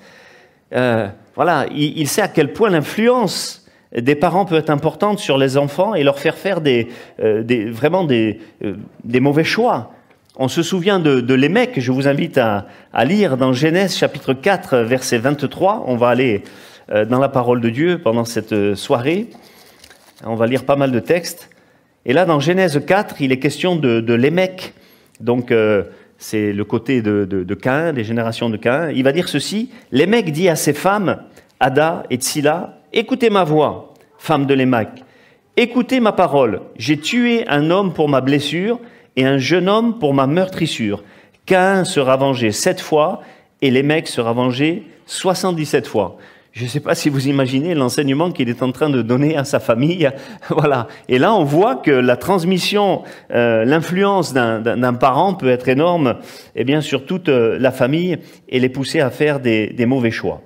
euh, 0.74 1.08
voilà, 1.34 1.66
il, 1.70 1.98
il 1.98 2.08
sait 2.08 2.22
à 2.22 2.28
quel 2.28 2.52
point 2.52 2.68
l'influence 2.68 3.65
des 3.96 4.14
parents 4.14 4.44
peut 4.44 4.56
être 4.56 4.70
importante 4.70 5.18
sur 5.18 5.38
les 5.38 5.56
enfants 5.56 5.94
et 5.94 6.02
leur 6.02 6.18
faire 6.18 6.36
faire 6.36 6.60
des, 6.60 6.88
euh, 7.20 7.42
vraiment 7.70 8.04
des, 8.04 8.40
euh, 8.64 8.74
des, 9.04 9.20
mauvais 9.20 9.44
choix. 9.44 9.92
On 10.36 10.48
se 10.48 10.62
souvient 10.62 11.00
de, 11.00 11.20
de 11.20 11.34
Lémec, 11.34 11.80
je 11.80 11.92
vous 11.92 12.06
invite 12.06 12.38
à, 12.38 12.66
lire 13.04 13.36
dans 13.36 13.54
Genèse 13.54 13.96
chapitre 13.96 14.34
4, 14.34 14.78
verset 14.78 15.18
23. 15.18 15.84
On 15.86 15.96
va 15.96 16.08
aller 16.08 16.42
euh, 16.90 17.06
dans 17.06 17.18
la 17.18 17.30
parole 17.30 17.60
de 17.60 17.70
Dieu 17.70 17.98
pendant 17.98 18.26
cette 18.26 18.74
soirée. 18.74 19.28
On 20.24 20.34
va 20.34 20.46
lire 20.46 20.64
pas 20.64 20.76
mal 20.76 20.92
de 20.92 21.00
textes. 21.00 21.48
Et 22.04 22.12
là, 22.12 22.26
dans 22.26 22.38
Genèse 22.38 22.80
4, 22.86 23.20
il 23.20 23.32
est 23.32 23.38
question 23.38 23.76
de, 23.76 24.00
de 24.00 24.14
Lémec. 24.14 24.74
Donc, 25.20 25.52
c'est 26.18 26.52
le 26.52 26.64
côté 26.64 27.02
de, 27.02 27.24
de, 27.24 27.54
Cain, 27.54 27.92
des 27.92 28.04
générations 28.04 28.48
de 28.48 28.56
Cain. 28.56 28.90
Il 28.90 29.02
va 29.02 29.12
dire 29.12 29.28
ceci 29.28 29.70
Lémec 29.90 30.30
dit 30.32 30.48
à 30.48 30.56
ses 30.56 30.72
femmes, 30.72 31.18
Ada 31.58 32.04
et 32.10 32.16
Tsila, 32.16 32.75
Écoutez 32.98 33.28
ma 33.28 33.44
voix, 33.44 33.92
femme 34.16 34.46
de 34.46 34.54
l'Émac. 34.54 35.04
Écoutez 35.58 36.00
ma 36.00 36.12
parole. 36.12 36.62
J'ai 36.78 36.96
tué 36.96 37.46
un 37.46 37.70
homme 37.70 37.92
pour 37.92 38.08
ma 38.08 38.22
blessure 38.22 38.80
et 39.16 39.26
un 39.26 39.36
jeune 39.36 39.68
homme 39.68 39.98
pour 39.98 40.14
ma 40.14 40.26
meurtrissure. 40.26 41.04
Cain 41.44 41.84
sera 41.84 42.16
vengé 42.16 42.52
sept 42.52 42.80
fois 42.80 43.20
et 43.60 43.70
l'Émec 43.70 44.08
sera 44.08 44.32
vengé 44.32 44.84
77 45.04 45.86
fois. 45.86 46.16
Je 46.52 46.64
ne 46.64 46.68
sais 46.70 46.80
pas 46.80 46.94
si 46.94 47.10
vous 47.10 47.28
imaginez 47.28 47.74
l'enseignement 47.74 48.32
qu'il 48.32 48.48
est 48.48 48.62
en 48.62 48.72
train 48.72 48.88
de 48.88 49.02
donner 49.02 49.36
à 49.36 49.44
sa 49.44 49.60
famille. 49.60 50.10
voilà. 50.48 50.88
Et 51.10 51.18
là, 51.18 51.34
on 51.34 51.44
voit 51.44 51.76
que 51.76 51.90
la 51.90 52.16
transmission, 52.16 53.02
euh, 53.30 53.66
l'influence 53.66 54.32
d'un 54.32 54.94
parent 54.94 55.34
peut 55.34 55.50
être 55.50 55.68
énorme, 55.68 56.16
et 56.54 56.62
eh 56.62 56.64
bien 56.64 56.80
sur 56.80 57.04
toute 57.04 57.28
euh, 57.28 57.58
la 57.60 57.72
famille, 57.72 58.16
et 58.48 58.58
les 58.58 58.70
pousser 58.70 59.00
à 59.00 59.10
faire 59.10 59.38
des 59.38 59.84
mauvais 59.86 60.10
choix. 60.10 60.40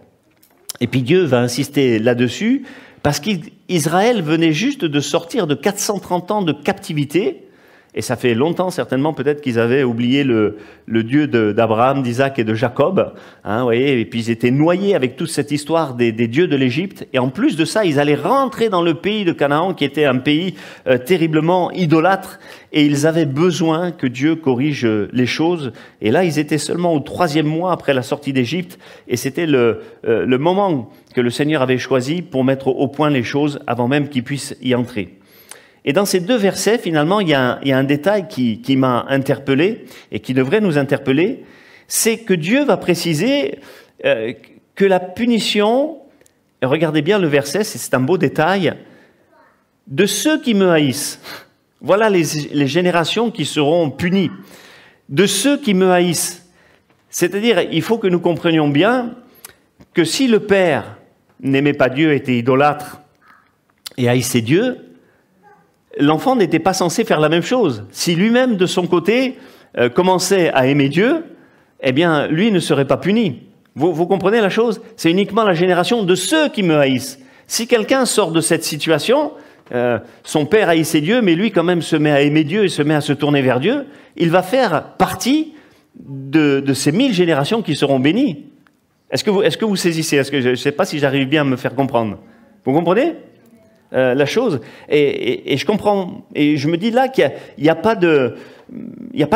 Et 0.80 0.86
puis 0.86 1.02
Dieu 1.02 1.24
va 1.24 1.40
insister 1.40 1.98
là-dessus 1.98 2.64
parce 3.02 3.20
qu'Israël 3.20 4.22
venait 4.22 4.52
juste 4.52 4.84
de 4.84 5.00
sortir 5.00 5.46
de 5.46 5.54
430 5.54 6.30
ans 6.30 6.42
de 6.42 6.52
captivité. 6.52 7.46
Et 7.94 8.02
ça 8.02 8.14
fait 8.14 8.34
longtemps, 8.34 8.70
certainement, 8.70 9.12
peut-être 9.12 9.40
qu'ils 9.40 9.58
avaient 9.58 9.82
oublié 9.82 10.22
le, 10.22 10.58
le 10.86 11.02
Dieu 11.02 11.26
d'Abraham, 11.26 12.02
d'Isaac 12.02 12.38
et 12.38 12.44
de 12.44 12.54
Jacob. 12.54 13.14
Hein, 13.42 13.64
voyez, 13.64 13.98
et 13.98 14.04
puis 14.04 14.20
ils 14.20 14.30
étaient 14.30 14.52
noyés 14.52 14.94
avec 14.94 15.16
toute 15.16 15.30
cette 15.30 15.50
histoire 15.50 15.94
des, 15.94 16.12
des 16.12 16.28
dieux 16.28 16.46
de 16.46 16.54
l'Égypte. 16.54 17.08
Et 17.12 17.18
en 17.18 17.30
plus 17.30 17.56
de 17.56 17.64
ça, 17.64 17.84
ils 17.84 17.98
allaient 17.98 18.14
rentrer 18.14 18.68
dans 18.68 18.82
le 18.82 18.94
pays 18.94 19.24
de 19.24 19.32
Canaan, 19.32 19.74
qui 19.74 19.84
était 19.84 20.04
un 20.04 20.18
pays 20.18 20.54
euh, 20.86 20.98
terriblement 20.98 21.72
idolâtre. 21.72 22.38
Et 22.72 22.84
ils 22.84 23.08
avaient 23.08 23.26
besoin 23.26 23.90
que 23.90 24.06
Dieu 24.06 24.36
corrige 24.36 24.86
les 24.86 25.26
choses. 25.26 25.72
Et 26.00 26.12
là, 26.12 26.22
ils 26.22 26.38
étaient 26.38 26.58
seulement 26.58 26.94
au 26.94 27.00
troisième 27.00 27.46
mois 27.46 27.72
après 27.72 27.92
la 27.92 28.02
sortie 28.02 28.32
d'Égypte. 28.32 28.78
Et 29.08 29.16
c'était 29.16 29.46
le, 29.46 29.80
euh, 30.06 30.24
le 30.24 30.38
moment 30.38 30.90
que 31.12 31.20
le 31.20 31.30
Seigneur 31.30 31.62
avait 31.62 31.78
choisi 31.78 32.22
pour 32.22 32.44
mettre 32.44 32.68
au 32.68 32.86
point 32.86 33.10
les 33.10 33.24
choses 33.24 33.58
avant 33.66 33.88
même 33.88 34.08
qu'ils 34.08 34.22
puissent 34.22 34.56
y 34.62 34.76
entrer. 34.76 35.19
Et 35.84 35.92
dans 35.92 36.04
ces 36.04 36.20
deux 36.20 36.36
versets, 36.36 36.78
finalement, 36.78 37.20
il 37.20 37.28
y 37.28 37.34
a 37.34 37.58
un, 37.64 37.84
détail 37.84 38.28
qui, 38.28 38.76
m'a 38.76 39.06
interpellé 39.08 39.86
et 40.12 40.20
qui 40.20 40.34
devrait 40.34 40.60
nous 40.60 40.78
interpeller, 40.78 41.44
c'est 41.88 42.18
que 42.18 42.34
Dieu 42.34 42.64
va 42.64 42.76
préciser 42.76 43.58
euh, 44.04 44.32
que 44.74 44.84
la 44.84 45.00
punition, 45.00 45.98
regardez 46.62 47.02
bien 47.02 47.18
le 47.18 47.28
verset, 47.28 47.64
c'est 47.64 47.94
un 47.94 48.00
beau 48.00 48.18
détail, 48.18 48.74
de 49.86 50.06
ceux 50.06 50.40
qui 50.40 50.54
me 50.54 50.70
haïssent. 50.70 51.20
Voilà 51.80 52.10
les 52.10 52.66
générations 52.66 53.30
qui 53.30 53.46
seront 53.46 53.90
punies. 53.90 54.30
De 55.08 55.26
ceux 55.26 55.56
qui 55.56 55.72
me 55.72 55.90
haïssent. 55.90 56.46
C'est-à-dire, 57.08 57.60
il 57.72 57.82
faut 57.82 57.98
que 57.98 58.06
nous 58.06 58.20
comprenions 58.20 58.68
bien 58.68 59.16
que 59.94 60.04
si 60.04 60.28
le 60.28 60.40
Père 60.40 60.98
n'aimait 61.40 61.72
pas 61.72 61.88
Dieu, 61.88 62.12
était 62.12 62.36
idolâtre 62.36 63.00
et 63.96 64.08
haïssait 64.08 64.42
Dieu, 64.42 64.89
l'enfant 65.98 66.36
n'était 66.36 66.58
pas 66.58 66.72
censé 66.72 67.04
faire 67.04 67.20
la 67.20 67.28
même 67.28 67.42
chose. 67.42 67.84
Si 67.90 68.14
lui-même, 68.14 68.56
de 68.56 68.66
son 68.66 68.86
côté, 68.86 69.38
euh, 69.78 69.88
commençait 69.88 70.50
à 70.52 70.66
aimer 70.66 70.88
Dieu, 70.88 71.24
eh 71.82 71.92
bien, 71.92 72.26
lui 72.28 72.52
ne 72.52 72.60
serait 72.60 72.86
pas 72.86 72.96
puni. 72.96 73.42
Vous, 73.76 74.06
comprenez 74.06 74.40
la 74.40 74.50
chose? 74.50 74.82
C'est 74.96 75.10
uniquement 75.10 75.44
la 75.44 75.54
génération 75.54 76.02
de 76.02 76.14
ceux 76.14 76.48
qui 76.48 76.62
me 76.62 76.76
haïssent. 76.76 77.18
Si 77.46 77.66
quelqu'un 77.66 78.04
sort 78.04 78.32
de 78.32 78.40
cette 78.40 78.64
situation, 78.64 79.32
euh, 79.72 79.98
son 80.24 80.44
père 80.44 80.68
haïssait 80.68 81.00
Dieu, 81.00 81.22
mais 81.22 81.34
lui 81.34 81.50
quand 81.50 81.62
même 81.62 81.80
se 81.80 81.96
met 81.96 82.10
à 82.10 82.20
aimer 82.20 82.44
Dieu 82.44 82.64
et 82.64 82.68
se 82.68 82.82
met 82.82 82.94
à 82.94 83.00
se 83.00 83.12
tourner 83.12 83.42
vers 83.42 83.60
Dieu, 83.60 83.86
il 84.16 84.30
va 84.30 84.42
faire 84.42 84.96
partie 84.98 85.54
de, 85.98 86.60
de 86.60 86.74
ces 86.74 86.92
mille 86.92 87.14
générations 87.14 87.62
qui 87.62 87.76
seront 87.76 88.00
bénies. 88.00 88.44
Est-ce 89.10 89.24
que, 89.24 89.30
vous, 89.30 89.42
est-ce 89.42 89.56
que 89.56 89.64
vous 89.64 89.76
saisissez? 89.76 90.16
Est-ce 90.16 90.30
que 90.30 90.40
je 90.40 90.50
ne 90.50 90.54
sais 90.56 90.72
pas 90.72 90.84
si 90.84 90.98
j'arrive 90.98 91.28
bien 91.28 91.42
à 91.42 91.44
me 91.44 91.56
faire 91.56 91.74
comprendre. 91.74 92.18
Vous 92.64 92.72
comprenez? 92.72 93.14
Euh, 93.92 94.14
la 94.14 94.26
chose. 94.26 94.60
Et, 94.88 95.56
je 95.56 95.66
comprends, 95.66 96.22
et 96.34 96.56
je 96.56 96.68
me 96.68 96.76
dis 96.76 96.92
là 96.92 97.08
qu'il 97.08 97.32
n'y 97.58 97.68
a, 97.68 97.72
a, 97.72 97.74
pas 97.74 97.96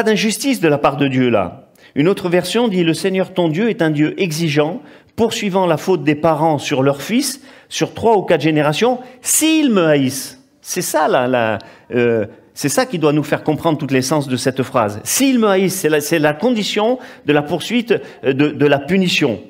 d'injustice 0.03 0.61
de 0.61 0.69
la 0.69 0.79
part 0.79 0.97
de 0.97 1.09
Dieu 1.09 1.29
là. 1.29 1.71
Une 1.97 2.09
autre 2.09 2.29
version 2.29 2.69
dit 2.69 2.85
le 2.85 2.95
Seigneur 2.95 3.35
ton 3.35 3.49
Dieu 3.49 3.69
est 3.69 3.83
un 3.83 3.91
Dieu 3.91 4.15
exigeant, 4.21 4.81
poursuivant 5.17 5.67
la 5.67 5.77
faute 5.77 6.05
des 6.05 6.15
parents 6.15 6.59
sur 6.59 6.83
leurs 6.83 7.03
fils, 7.03 7.41
sur 7.69 7.95
trois 7.95 8.17
ou 8.17 8.23
quatre 8.23 8.43
générations, 8.43 9.01
s'ils 9.23 9.71
me 9.71 9.87
haïssent. 9.87 10.41
C'est 10.61 10.83
ça 10.83 11.09
là, 11.09 11.59
euh, 11.93 12.27
c'est 12.55 12.69
ça 12.69 12.87
qui 12.87 13.01
doit 13.01 13.13
nous 13.13 13.25
faire 13.25 13.43
comprendre 13.43 13.79
toute 13.79 13.91
l'essence 13.91 14.29
de 14.29 14.37
cette 14.37 14.63
phrase. 14.63 15.01
S'ils 15.03 15.41
me 15.41 15.49
haïssent, 15.49 15.81
c'est 15.81 15.89
la, 15.89 15.99
la, 16.21 16.33
condition 16.33 17.01
de 17.27 17.33
la 17.33 17.43
poursuite 17.43 17.93
de, 18.23 18.33
de 18.33 18.67
la 18.67 18.79
punition. 18.79 19.41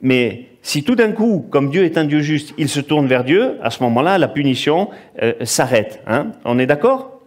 Mais 0.00 0.49
si 0.62 0.82
tout 0.82 0.94
d'un 0.94 1.12
coup, 1.12 1.46
comme 1.50 1.70
Dieu 1.70 1.84
est 1.84 1.96
un 1.96 2.04
Dieu 2.04 2.20
juste, 2.20 2.54
il 2.58 2.68
se 2.68 2.80
tourne 2.80 3.06
vers 3.06 3.24
Dieu, 3.24 3.56
à 3.62 3.70
ce 3.70 3.82
moment-là, 3.82 4.18
la 4.18 4.28
punition 4.28 4.90
euh, 5.22 5.32
s'arrête. 5.42 6.02
Hein 6.06 6.32
On 6.44 6.58
est 6.58 6.66
d'accord? 6.66 7.20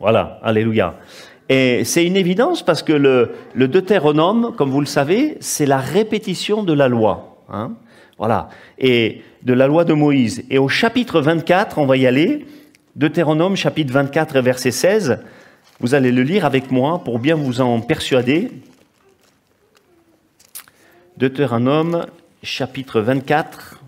Voilà, 0.00 0.40
alléluia. 0.42 0.96
Et 1.48 1.84
c'est 1.84 2.04
une 2.06 2.16
évidence 2.16 2.62
parce 2.62 2.82
que 2.82 2.92
le, 2.92 3.68
Deutéronome, 3.68 4.54
comme 4.56 4.70
vous 4.70 4.80
le 4.80 4.86
savez, 4.86 5.36
c'est 5.40 5.66
la 5.66 5.78
répétition 5.78 6.62
de 6.62 6.72
la 6.72 6.88
loi. 6.88 7.36
Hein 7.52 7.72
voilà. 8.16 8.48
Et 8.78 9.22
de 9.42 9.52
la 9.52 9.66
loi 9.66 9.84
de 9.84 9.92
Moïse. 9.92 10.44
Et 10.48 10.58
au 10.58 10.68
chapitre 10.68 11.20
24, 11.20 11.78
on 11.78 11.86
va 11.86 11.96
y 11.96 12.06
aller. 12.06 12.46
Deutéronome, 12.96 13.56
chapitre 13.56 13.92
24, 13.92 14.40
verset 14.40 14.70
16. 14.70 15.18
Vous 15.80 15.94
allez 15.94 16.12
le 16.12 16.22
lire 16.22 16.46
avec 16.46 16.70
moi 16.70 17.02
pour 17.04 17.18
bien 17.18 17.34
vous 17.34 17.60
en 17.60 17.80
persuader. 17.80 18.50
Deutéronome 21.16 22.06
chapitre 22.42 23.00
24 23.00 23.80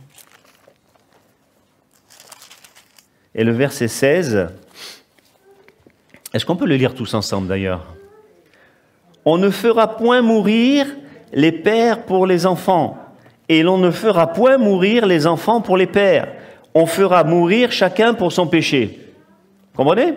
et 3.34 3.42
le 3.42 3.50
verset 3.50 3.88
16. 3.88 4.46
Est-ce 6.32 6.46
qu'on 6.46 6.54
peut 6.54 6.66
le 6.66 6.76
lire 6.76 6.94
tous 6.94 7.14
ensemble 7.14 7.48
d'ailleurs? 7.48 7.84
On 9.24 9.38
ne 9.38 9.50
fera 9.50 9.96
point 9.96 10.22
mourir 10.22 10.86
les 11.32 11.50
pères 11.50 12.04
pour 12.04 12.28
les 12.28 12.46
enfants, 12.46 12.96
et 13.48 13.64
l'on 13.64 13.78
ne 13.78 13.90
fera 13.90 14.32
point 14.32 14.56
mourir 14.56 15.04
les 15.04 15.26
enfants 15.26 15.60
pour 15.60 15.76
les 15.76 15.88
pères. 15.88 16.28
On 16.74 16.86
fera 16.86 17.24
mourir 17.24 17.72
chacun 17.72 18.14
pour 18.14 18.30
son 18.30 18.46
péché. 18.46 19.00
Comprenez? 19.74 20.14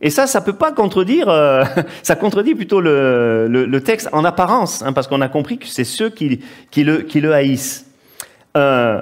Et 0.00 0.10
ça, 0.10 0.26
ça 0.26 0.40
peut 0.40 0.54
pas 0.54 0.72
contredire, 0.72 1.28
euh, 1.28 1.64
ça 2.02 2.16
contredit 2.16 2.54
plutôt 2.54 2.80
le, 2.80 3.80
texte 3.84 4.08
en 4.12 4.24
apparence, 4.24 4.82
hein, 4.82 4.92
parce 4.92 5.06
qu'on 5.06 5.20
a 5.20 5.28
compris 5.28 5.58
que 5.58 5.66
c'est 5.66 5.84
ceux 5.84 6.10
qui, 6.10 6.40
qui, 6.70 6.84
le, 6.84 6.98
qui 7.02 7.20
le 7.20 7.32
haïssent. 7.32 7.86
Euh, 8.56 9.00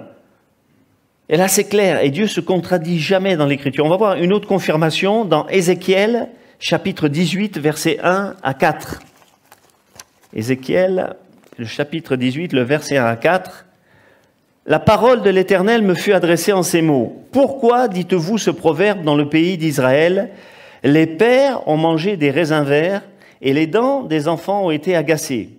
et 1.28 1.36
là, 1.36 1.48
c'est 1.48 1.64
clair, 1.64 2.02
et 2.02 2.10
Dieu 2.10 2.26
se 2.26 2.40
contradit 2.40 3.00
jamais 3.00 3.36
dans 3.36 3.46
l'Écriture. 3.46 3.84
On 3.84 3.88
va 3.88 3.96
voir 3.96 4.16
une 4.16 4.32
autre 4.32 4.46
confirmation 4.46 5.24
dans 5.24 5.48
Ézéchiel, 5.48 6.28
chapitre 6.58 7.08
18, 7.08 7.58
versets 7.58 7.98
1 8.02 8.34
à 8.42 8.54
4. 8.54 9.00
Ézéchiel, 10.34 11.16
le 11.58 11.64
chapitre 11.64 12.16
18, 12.16 12.52
le 12.52 12.62
verset 12.62 12.98
1 12.98 13.06
à 13.06 13.16
4. 13.16 13.66
La 14.66 14.78
parole 14.78 15.22
de 15.22 15.30
l'Éternel 15.30 15.82
me 15.82 15.94
fut 15.94 16.12
adressée 16.12 16.52
en 16.52 16.62
ces 16.62 16.82
mots. 16.82 17.24
Pourquoi 17.32 17.88
dites-vous 17.88 18.38
ce 18.38 18.50
proverbe 18.50 19.02
dans 19.02 19.16
le 19.16 19.28
pays 19.28 19.58
d'Israël? 19.58 20.30
Les 20.82 21.06
pères 21.06 21.66
ont 21.68 21.76
mangé 21.76 22.16
des 22.16 22.30
raisins 22.30 22.64
verts 22.64 23.02
et 23.40 23.52
les 23.52 23.66
dents 23.66 24.02
des 24.02 24.28
enfants 24.28 24.66
ont 24.66 24.70
été 24.70 24.96
agacées. 24.96 25.50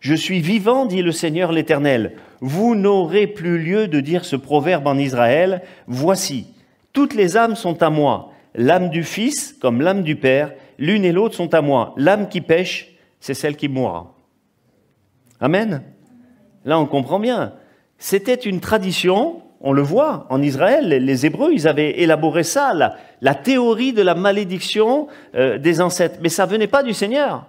Je 0.00 0.14
suis 0.14 0.40
vivant, 0.40 0.86
dit 0.86 1.02
le 1.02 1.12
Seigneur 1.12 1.52
l'Éternel. 1.52 2.16
Vous 2.40 2.74
n'aurez 2.74 3.26
plus 3.26 3.58
lieu 3.58 3.88
de 3.88 4.00
dire 4.00 4.24
ce 4.24 4.36
proverbe 4.36 4.86
en 4.86 4.96
Israël. 4.96 5.62
Voici, 5.86 6.46
toutes 6.92 7.14
les 7.14 7.36
âmes 7.36 7.56
sont 7.56 7.82
à 7.82 7.90
moi. 7.90 8.32
L'âme 8.54 8.90
du 8.90 9.02
Fils 9.02 9.54
comme 9.60 9.80
l'âme 9.80 10.02
du 10.02 10.16
Père, 10.16 10.52
l'une 10.78 11.04
et 11.04 11.12
l'autre 11.12 11.34
sont 11.34 11.52
à 11.52 11.60
moi. 11.60 11.94
L'âme 11.96 12.28
qui 12.28 12.40
pêche, 12.40 12.94
c'est 13.20 13.34
celle 13.34 13.56
qui 13.56 13.68
mourra. 13.68 14.14
Amen. 15.40 15.82
Là, 16.64 16.78
on 16.78 16.86
comprend 16.86 17.18
bien. 17.18 17.54
C'était 17.98 18.34
une 18.34 18.60
tradition, 18.60 19.42
on 19.60 19.72
le 19.72 19.82
voit 19.82 20.26
en 20.30 20.40
Israël, 20.40 20.88
les 20.88 21.26
Hébreux, 21.26 21.50
ils 21.52 21.66
avaient 21.66 22.00
élaboré 22.00 22.44
ça, 22.44 22.72
la, 23.20 23.34
théorie 23.34 23.92
de 23.92 24.02
la 24.02 24.14
malédiction 24.14 25.08
euh, 25.34 25.58
des 25.58 25.80
ancêtres. 25.80 26.18
Mais 26.22 26.28
ça 26.28 26.46
venait 26.46 26.68
pas 26.68 26.82
du 26.82 26.94
Seigneur. 26.94 27.46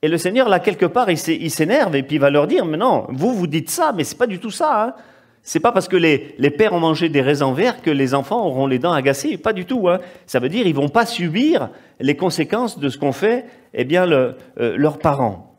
Et 0.00 0.08
le 0.08 0.18
Seigneur, 0.18 0.48
là, 0.48 0.58
quelque 0.58 0.86
part, 0.86 1.10
il 1.10 1.50
s'énerve 1.50 1.94
et 1.94 2.02
puis 2.02 2.16
il 2.16 2.20
va 2.20 2.30
leur 2.30 2.46
dire, 2.46 2.64
mais 2.64 2.78
non, 2.78 3.06
vous, 3.10 3.34
vous 3.34 3.46
dites 3.46 3.70
ça, 3.70 3.92
mais 3.94 4.02
c'est 4.02 4.18
pas 4.18 4.26
du 4.26 4.38
tout 4.38 4.50
ça. 4.50 4.84
Hein. 4.84 4.94
C'est 5.42 5.60
pas 5.60 5.72
parce 5.72 5.88
que 5.88 5.96
les, 5.96 6.34
les, 6.38 6.50
pères 6.50 6.72
ont 6.72 6.80
mangé 6.80 7.08
des 7.08 7.20
raisins 7.20 7.52
verts 7.52 7.82
que 7.82 7.90
les 7.90 8.14
enfants 8.14 8.46
auront 8.46 8.66
les 8.66 8.78
dents 8.78 8.92
agacées. 8.92 9.36
Pas 9.36 9.52
du 9.52 9.64
tout. 9.64 9.88
Hein. 9.88 9.98
Ça 10.26 10.40
veut 10.40 10.48
dire 10.48 10.66
ils 10.66 10.74
vont 10.74 10.88
pas 10.88 11.06
subir 11.06 11.70
les 12.00 12.16
conséquences 12.16 12.78
de 12.78 12.88
ce 12.88 12.96
qu'ont 12.96 13.12
fait 13.12 13.44
eh 13.74 13.84
bien, 13.84 14.10
euh, 14.10 14.32
leurs 14.56 14.98
parents. 14.98 15.56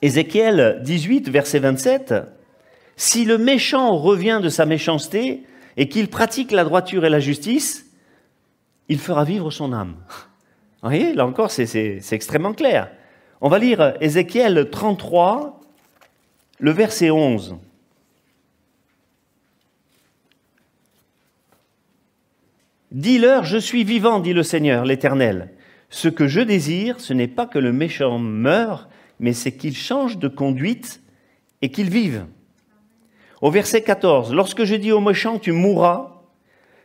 Ézéchiel 0.00 0.80
18, 0.82 1.28
verset 1.28 1.58
27. 1.58 2.14
Si 2.96 3.24
le 3.24 3.36
méchant 3.38 3.96
revient 3.96 4.40
de 4.42 4.48
sa 4.48 4.64
méchanceté 4.66 5.44
et 5.76 5.88
qu'il 5.88 6.08
pratique 6.08 6.50
la 6.50 6.64
droiture 6.64 7.04
et 7.04 7.10
la 7.10 7.20
justice, 7.20 7.86
il 8.88 8.98
fera 8.98 9.24
vivre 9.24 9.50
son 9.50 9.72
âme. 9.72 9.96
Vous 10.82 10.88
voyez, 10.88 11.12
là 11.12 11.26
encore, 11.26 11.50
c'est 11.50 12.00
extrêmement 12.12 12.54
clair. 12.54 12.90
On 13.40 13.48
va 13.48 13.58
lire 13.58 13.94
Ézéchiel 14.00 14.70
33, 14.70 15.60
le 16.58 16.70
verset 16.70 17.10
11. 17.10 17.56
Dis-leur, 22.92 23.44
je 23.44 23.58
suis 23.58 23.84
vivant, 23.84 24.20
dit 24.20 24.32
le 24.32 24.42
Seigneur, 24.42 24.86
l'Éternel. 24.86 25.52
Ce 25.90 26.08
que 26.08 26.28
je 26.28 26.40
désire, 26.40 26.98
ce 26.98 27.12
n'est 27.12 27.28
pas 27.28 27.46
que 27.46 27.58
le 27.58 27.72
méchant 27.72 28.18
meure, 28.18 28.88
mais 29.20 29.34
c'est 29.34 29.52
qu'il 29.52 29.76
change 29.76 30.16
de 30.16 30.28
conduite 30.28 31.02
et 31.60 31.70
qu'il 31.70 31.90
vive. 31.90 32.24
Au 33.42 33.50
verset 33.50 33.82
14, 33.82 34.32
lorsque 34.32 34.64
je 34.64 34.74
dis 34.74 34.92
au 34.92 35.00
méchant, 35.00 35.38
tu 35.38 35.52
mourras, 35.52 36.22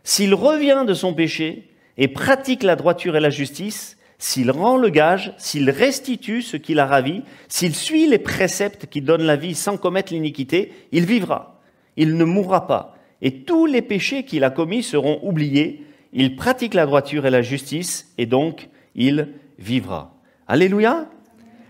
s'il 0.04 0.34
revient 0.34 0.84
de 0.86 0.94
son 0.94 1.14
péché 1.14 1.70
et 1.98 2.08
pratique 2.08 2.64
la 2.64 2.76
droiture 2.76 3.16
et 3.16 3.22
la 3.22 3.30
justice, 3.30 3.98
s'il 4.18 4.52
rend 4.52 4.78
le 4.78 4.90
gage, 4.90 5.34
s'il 5.38 5.70
restitue 5.70 6.42
ce 6.42 6.58
qu'il 6.58 6.80
a 6.80 6.86
ravi, 6.86 7.24
s'il 7.48 7.76
suit 7.76 8.08
les 8.08 8.20
préceptes 8.20 8.86
qui 8.86 9.02
donnent 9.02 9.24
la 9.24 9.36
vie 9.36 9.56
sans 9.56 9.78
commettre 9.78 10.14
l'iniquité, 10.14 10.74
il 10.92 11.06
vivra, 11.06 11.60
il 11.98 12.16
ne 12.18 12.24
mourra 12.24 12.68
pas, 12.68 12.96
et 13.22 13.44
tous 13.44 13.66
les 13.66 13.82
péchés 13.82 14.24
qu'il 14.24 14.44
a 14.44 14.50
commis 14.50 14.84
seront 14.84 15.20
oubliés, 15.24 15.86
il 16.14 16.36
pratique 16.36 16.74
la 16.74 16.86
droiture 16.86 17.26
et 17.26 17.32
la 17.32 17.42
justice, 17.42 18.14
et 18.18 18.26
donc 18.26 18.70
il 18.96 19.30
vivra. 19.58 20.14
Alléluia. 20.48 21.08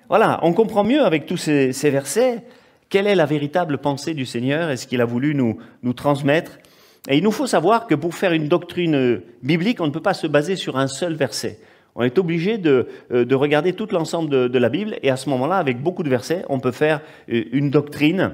Voilà, 0.10 0.40
on 0.44 0.54
comprend 0.54 0.84
mieux 0.84 1.04
avec 1.04 1.26
tous 1.26 1.38
ces, 1.38 1.72
versets 1.84 2.44
quelle 2.92 3.08
est 3.08 3.16
la 3.16 3.26
véritable 3.26 3.80
pensée 3.80 4.14
du 4.14 4.28
Seigneur? 4.28 4.70
Et 4.70 4.78
ce 4.78 4.86
qu'il 4.86 5.02
a 5.02 5.06
voulu 5.06 5.34
nous, 5.34 5.58
transmettre? 5.94 6.60
Et 7.10 7.18
il 7.18 7.24
nous 7.24 7.32
faut 7.32 7.48
savoir 7.48 7.88
que 7.88 7.96
pour 7.96 8.14
faire 8.14 8.34
une 8.34 8.48
doctrine 8.48 9.22
biblique, 9.42 9.82
on 9.82 9.88
ne 9.88 9.92
peut 9.92 10.02
pas 10.02 10.14
se 10.14 10.28
baser 10.28 10.56
sur 10.56 10.78
un 10.78 10.88
seul 10.88 11.16
verset. 11.16 11.58
On 11.96 12.04
est 12.04 12.18
obligé 12.20 12.58
de, 12.58 12.88
euh, 13.12 13.26
de 13.26 13.36
regarder 13.36 13.74
tout 13.74 13.88
l'ensemble 13.92 14.30
de, 14.30 14.58
la 14.58 14.70
Bible 14.70 14.98
et 15.02 15.10
à 15.10 15.18
ce 15.18 15.30
moment-là, 15.30 15.56
avec 15.56 15.82
beaucoup 15.82 16.04
de 16.04 16.10
versets, 16.10 16.46
on 16.48 16.60
peut 16.60 16.72
faire 16.72 17.02
euh, 17.32 17.44
une 17.52 17.70
doctrine. 17.70 18.34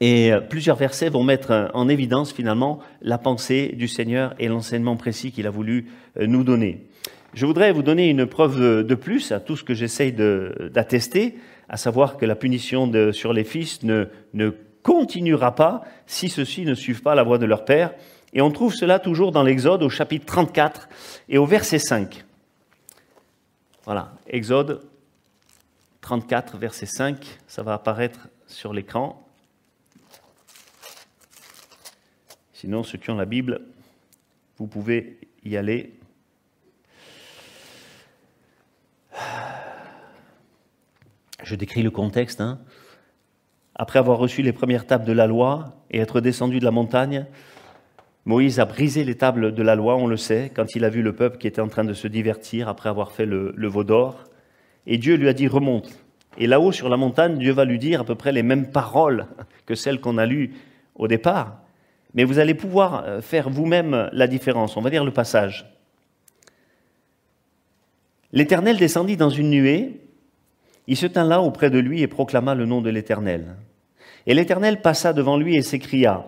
Et 0.00 0.32
euh, 0.32 0.40
plusieurs 0.40 0.76
versets 0.76 1.10
vont 1.10 1.22
mettre 1.22 1.70
en 1.74 1.88
évidence 1.88 2.32
finalement 2.32 2.80
la 3.02 3.18
pensée 3.18 3.74
du 3.76 3.88
Seigneur 3.88 4.34
et 4.38 4.48
l'enseignement 4.48 4.96
précis 4.96 5.32
qu'il 5.32 5.46
a 5.46 5.50
voulu 5.50 5.86
nous 6.18 6.44
donner. 6.44 6.86
Je 7.34 7.46
voudrais 7.46 7.72
vous 7.72 7.82
donner 7.82 8.08
une 8.08 8.26
preuve 8.26 8.84
de 8.84 8.94
plus 8.94 9.32
à 9.32 9.40
tout 9.40 9.54
ce 9.54 9.62
que 9.62 9.74
j'essaye 9.74 10.12
d'attester, 10.12 11.36
à 11.68 11.76
savoir 11.76 12.16
que 12.16 12.26
la 12.26 12.34
punition 12.34 12.90
sur 13.12 13.32
les 13.32 13.44
fils 13.44 13.82
ne, 13.82 14.06
ne 14.34 14.50
continuera 14.82 15.54
pas 15.54 15.82
si 16.06 16.28
ceux-ci 16.28 16.64
ne 16.64 16.74
suivent 16.74 17.02
pas 17.02 17.14
la 17.14 17.22
voie 17.22 17.38
de 17.38 17.46
leur 17.46 17.64
Père. 17.64 17.92
Et 18.32 18.40
on 18.40 18.50
trouve 18.50 18.74
cela 18.74 18.98
toujours 18.98 19.32
dans 19.32 19.42
l'Exode 19.42 19.82
au 19.82 19.88
chapitre 19.88 20.26
34 20.26 20.88
et 21.28 21.38
au 21.38 21.46
verset 21.46 21.78
5. 21.78 22.24
Voilà, 23.84 24.12
Exode 24.26 24.82
34, 26.02 26.56
verset 26.56 26.86
5, 26.86 27.38
ça 27.46 27.62
va 27.62 27.74
apparaître 27.74 28.28
sur 28.46 28.72
l'écran. 28.72 29.26
Sinon, 32.54 32.82
ceux 32.82 32.98
qui 32.98 33.10
ont 33.10 33.16
la 33.16 33.24
Bible, 33.24 33.60
vous 34.56 34.66
pouvez 34.66 35.18
y 35.44 35.56
aller. 35.56 35.97
Je 41.48 41.54
décris 41.54 41.82
le 41.82 41.90
contexte. 41.90 42.42
Hein. 42.42 42.58
Après 43.74 43.98
avoir 43.98 44.18
reçu 44.18 44.42
les 44.42 44.52
premières 44.52 44.86
tables 44.86 45.06
de 45.06 45.14
la 45.14 45.26
loi 45.26 45.78
et 45.90 45.98
être 45.98 46.20
descendu 46.20 46.58
de 46.58 46.64
la 46.66 46.70
montagne, 46.70 47.24
Moïse 48.26 48.60
a 48.60 48.66
brisé 48.66 49.02
les 49.02 49.14
tables 49.14 49.54
de 49.54 49.62
la 49.62 49.74
loi, 49.74 49.96
on 49.96 50.06
le 50.06 50.18
sait, 50.18 50.52
quand 50.54 50.76
il 50.76 50.84
a 50.84 50.90
vu 50.90 51.00
le 51.00 51.14
peuple 51.14 51.38
qui 51.38 51.46
était 51.46 51.62
en 51.62 51.68
train 51.68 51.84
de 51.84 51.94
se 51.94 52.06
divertir 52.06 52.68
après 52.68 52.90
avoir 52.90 53.12
fait 53.12 53.24
le, 53.24 53.54
veau 53.66 53.82
d'or. 53.82 54.24
Et 54.86 54.98
Dieu 54.98 55.14
lui 55.14 55.26
a 55.26 55.32
dit 55.32 55.48
remonte. 55.48 55.98
Et 56.36 56.46
là-haut 56.46 56.70
sur 56.70 56.90
la 56.90 56.98
montagne, 56.98 57.38
Dieu 57.38 57.52
va 57.52 57.64
lui 57.64 57.78
dire 57.78 58.02
à 58.02 58.04
peu 58.04 58.14
près 58.14 58.32
les 58.32 58.42
mêmes 58.42 58.70
paroles 58.70 59.24
que 59.64 59.74
celles 59.74 60.00
qu'on 60.00 60.18
a 60.18 60.26
lues 60.26 60.52
au 60.96 61.08
départ. 61.08 61.62
Mais 62.12 62.24
vous 62.24 62.38
allez 62.38 62.52
pouvoir 62.52 63.04
euh, 63.06 63.22
faire 63.22 63.48
vous-même 63.48 64.10
la 64.12 64.26
différence. 64.26 64.76
On 64.76 64.82
va 64.82 64.90
dire 64.90 65.06
le 65.06 65.12
passage. 65.12 65.64
L'Éternel 68.32 68.76
descendit 68.76 69.16
dans 69.16 69.30
une 69.30 69.48
nuée, 69.48 70.07
il 70.88 70.96
se 70.96 71.06
tint 71.06 71.24
là 71.24 71.40
auprès 71.42 71.70
de 71.70 71.78
lui 71.78 72.02
et 72.02 72.08
proclama 72.08 72.56
le 72.56 72.66
nom 72.66 72.80
de 72.80 72.90
l'Éternel. 72.90 73.54
Et 74.26 74.34
l'Éternel 74.34 74.80
passa 74.80 75.12
devant 75.12 75.36
lui 75.36 75.54
et 75.54 75.62
s'écria, 75.62 76.26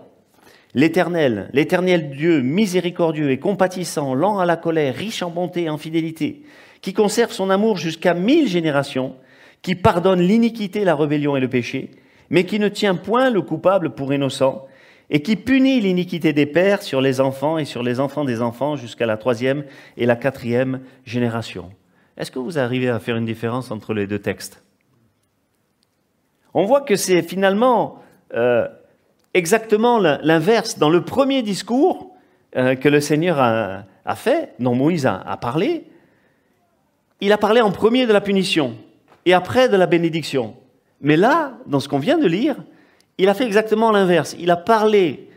L'Éternel, 0.73 1.51
l'Éternel 1.53 2.11
Dieu, 2.11 2.43
miséricordieux 2.43 3.33
et 3.33 3.41
compatissant, 3.41 4.15
lent 4.15 4.39
à 4.39 4.47
la 4.47 4.57
colère, 4.57 4.95
riche 4.95 5.23
en 5.23 5.31
bonté 5.31 5.65
et 5.65 5.71
en 5.71 5.79
fidélité, 5.79 6.43
qui 6.81 6.93
conserve 6.93 7.33
son 7.33 7.51
amour 7.51 7.77
jusqu'à 7.77 8.15
mille 8.15 8.47
générations, 8.47 9.17
qui 9.63 9.75
pardonne 9.75 10.21
l'iniquité, 10.21 10.85
la 10.85 10.95
rébellion 10.95 11.37
et 11.37 11.41
le 11.41 11.49
péché, 11.49 11.91
mais 12.31 12.45
qui 12.45 12.61
ne 12.61 12.69
tient 12.69 12.95
point 12.95 13.31
le 13.31 13.43
coupable 13.43 13.91
pour 13.97 14.13
innocent, 14.13 14.67
et 15.11 15.23
qui 15.23 15.35
punit 15.35 15.81
l'iniquité 15.81 16.33
des 16.33 16.47
pères 16.47 16.83
sur 16.83 17.01
les 17.01 17.21
enfants 17.21 17.59
et 17.59 17.65
sur 17.65 17.83
les 17.83 17.99
enfants 17.99 18.25
des 18.25 18.41
enfants 18.41 18.77
jusqu'à 18.77 19.07
la 19.07 19.17
troisième 19.17 19.65
et 19.97 20.07
la 20.07 20.15
quatrième 20.15 20.81
génération. 21.05 21.71
Est-ce 22.17 22.31
que 22.31 22.39
vous 22.39 22.59
arrivez 22.59 22.89
à 22.89 22.99
faire 22.99 23.17
une 23.17 23.25
différence 23.25 23.71
entre 23.71 23.95
les 23.95 24.07
deux 24.07 24.19
textes? 24.19 24.63
On 26.55 26.65
voit 26.65 26.81
que 26.81 26.97
c'est 26.97 27.23
finalement 27.23 28.03
euh, 28.35 28.67
exactement 29.35 29.99
l'inverse. 29.99 30.79
Dans 30.79 30.91
le 30.91 31.03
premier 31.03 31.43
discours 31.43 32.15
euh, 32.57 32.75
que 32.75 32.89
le 32.89 33.01
Seigneur 33.01 33.39
a, 33.39 34.15
fait, 34.17 34.55
dont 34.59 34.75
Moïse 34.75 35.07
a, 35.07 35.17
a, 35.17 35.37
parlé, 35.37 35.85
il 37.21 37.33
a 37.33 37.39
parlé 37.39 37.61
en 37.61 37.71
premier 37.71 38.07
de 38.07 38.13
la 38.13 38.21
punition 38.21 38.75
et 39.25 39.35
après 39.35 39.69
de 39.69 39.77
la 39.77 39.87
bénédiction. 39.87 40.57
Mais 41.01 41.17
là, 41.17 41.53
dans 41.67 41.81
ce 41.81 41.89
qu'on 41.89 41.99
vient 41.99 42.19
de 42.19 42.27
lire, 42.27 42.57
il 43.19 43.29
a 43.29 43.35
fait 43.35 43.45
exactement 43.45 43.93
l'inverse. 43.93 44.35
Il 44.39 44.51
a 44.51 44.57
parlé 44.57 45.29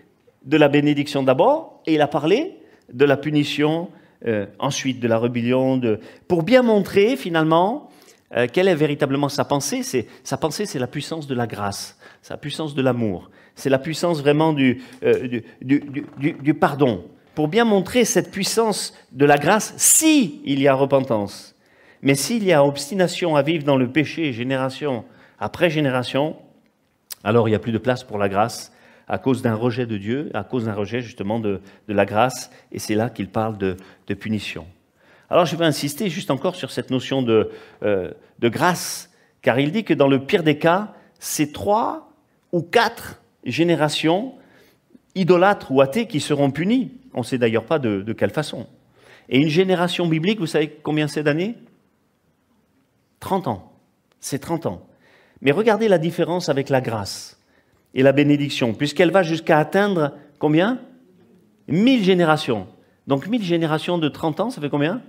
de 0.46 0.58
la 0.58 0.68
bénédiction 0.68 1.24
d'abord 1.24 1.82
et 1.86 1.94
il 1.94 2.02
a 2.02 2.08
parlé 2.08 2.58
de 2.92 3.06
la 3.06 3.18
punition 3.18 3.90
euh, 4.26 4.46
ensuite, 4.60 5.00
de 5.00 5.08
la 5.08 5.20
rébellion, 5.20 5.82
pour 6.28 6.44
bien 6.44 6.62
montrer 6.62 7.18
finalement 7.18 7.90
euh, 8.36 8.48
quelle 8.52 8.68
est 8.68 8.76
véritablement 8.76 9.30
sa 9.30 9.46
pensée. 9.46 9.82
Sa 10.24 10.38
pensée, 10.38 10.66
c'est 10.66 10.80
la 10.80 10.88
puissance 10.88 11.28
de 11.28 11.36
la 11.36 11.48
grâce, 11.48 11.98
sa 12.22 12.38
puissance 12.38 12.74
de 12.74 12.82
l'amour. 12.82 13.30
C'est 13.56 13.70
la 13.70 13.80
puissance 13.80 14.22
vraiment 14.22 14.54
du, 14.54 14.82
euh, 15.04 15.42
du, 15.62 16.54
pardon. 16.54 17.06
Pour 17.36 17.48
bien 17.48 17.66
montrer 17.66 18.06
cette 18.06 18.32
puissance 18.32 18.94
de 19.12 19.26
la 19.26 19.38
grâce, 19.38 19.74
si 19.78 20.42
il 20.46 20.62
y 20.62 20.68
a 20.68 20.74
repentance. 20.74 21.56
Mais 22.02 22.16
s'il 22.16 22.44
y 22.44 22.54
a 22.54 22.64
obstination 22.64 23.36
à 23.36 23.42
vivre 23.42 23.64
dans 23.64 23.78
le 23.78 23.92
péché 23.92 24.34
génération 24.34 25.06
après 25.40 25.70
génération, 25.70 26.36
alors 27.24 27.48
il 27.48 27.52
n'y 27.52 27.56
a 27.56 27.60
plus 27.60 27.72
de 27.72 27.78
place 27.78 28.04
pour 28.04 28.18
la 28.18 28.30
grâce 28.30 28.73
à 29.08 29.18
cause 29.18 29.42
d'un 29.42 29.56
rejet 29.56 29.86
de 29.86 29.98
Dieu, 29.98 30.30
à 30.34 30.44
cause 30.44 30.66
d'un 30.66 30.74
rejet 30.74 31.02
justement 31.02 31.40
de, 31.40 31.62
la 31.88 32.06
grâce, 32.06 32.52
et 32.72 32.80
c'est 32.80 32.96
là 32.96 33.10
qu'il 33.10 33.30
parle 33.30 33.58
de, 33.58 33.78
punition. 34.14 34.66
Alors 35.30 35.46
je 35.46 35.56
vais 35.56 35.66
insister 35.66 36.10
juste 36.10 36.32
encore 36.32 36.56
sur 36.56 36.72
cette 36.72 36.92
notion 36.92 37.22
de, 37.22 37.50
euh, 37.84 38.12
de 38.40 38.50
grâce, 38.50 39.10
car 39.42 39.60
il 39.60 39.72
dit 39.72 39.84
que 39.84 39.94
dans 39.94 40.08
le 40.08 40.20
pire 40.20 40.44
des 40.44 40.58
cas, 40.58 40.94
c'est 41.20 41.52
trois 41.52 42.12
ou 42.52 42.62
quatre 42.62 43.22
générations 43.44 44.36
idolâtres 45.16 45.72
ou 45.72 45.82
athées 45.82 46.08
qui 46.08 46.20
seront 46.20 46.52
punies. 46.52 46.92
On 47.14 47.20
ne 47.20 47.26
sait 47.26 47.38
d'ailleurs 47.38 47.66
pas 47.66 47.80
de, 47.80 48.14
quelle 48.14 48.32
façon. 48.32 48.68
Et 49.30 49.40
une 49.40 49.50
génération 49.50 50.08
biblique, 50.08 50.40
vous 50.40 50.48
savez 50.48 50.70
combien 50.70 51.08
c'est 51.08 51.24
d'années? 51.24 51.56
30 53.20 53.48
ans. 53.48 53.72
C'est 54.20 54.40
30 54.40 54.66
ans. 54.66 54.88
Mais 55.42 55.52
regardez 55.52 55.88
la 55.88 55.98
différence 55.98 56.50
avec 56.50 56.70
la 56.70 56.82
grâce 56.82 57.40
et 57.94 58.04
la 58.04 58.12
bénédiction, 58.12 58.74
puisqu'elle 58.74 59.12
va 59.12 59.24
jusqu'à 59.24 59.60
atteindre 59.60 60.14
combien? 60.40 60.80
1000 61.68 62.04
générations. 62.04 62.68
Donc 63.08 63.28
1000 63.28 63.44
générations 63.44 63.98
de 63.98 64.10
30 64.10 64.40
ans, 64.40 64.50
ça 64.50 64.62
fait 64.62 64.70
combien? 64.70 65.02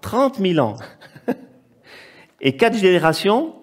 30 0.00 0.38
000 0.38 0.58
ans. 0.58 0.76
Et 2.40 2.56
4 2.56 2.76
générations? 2.76 3.54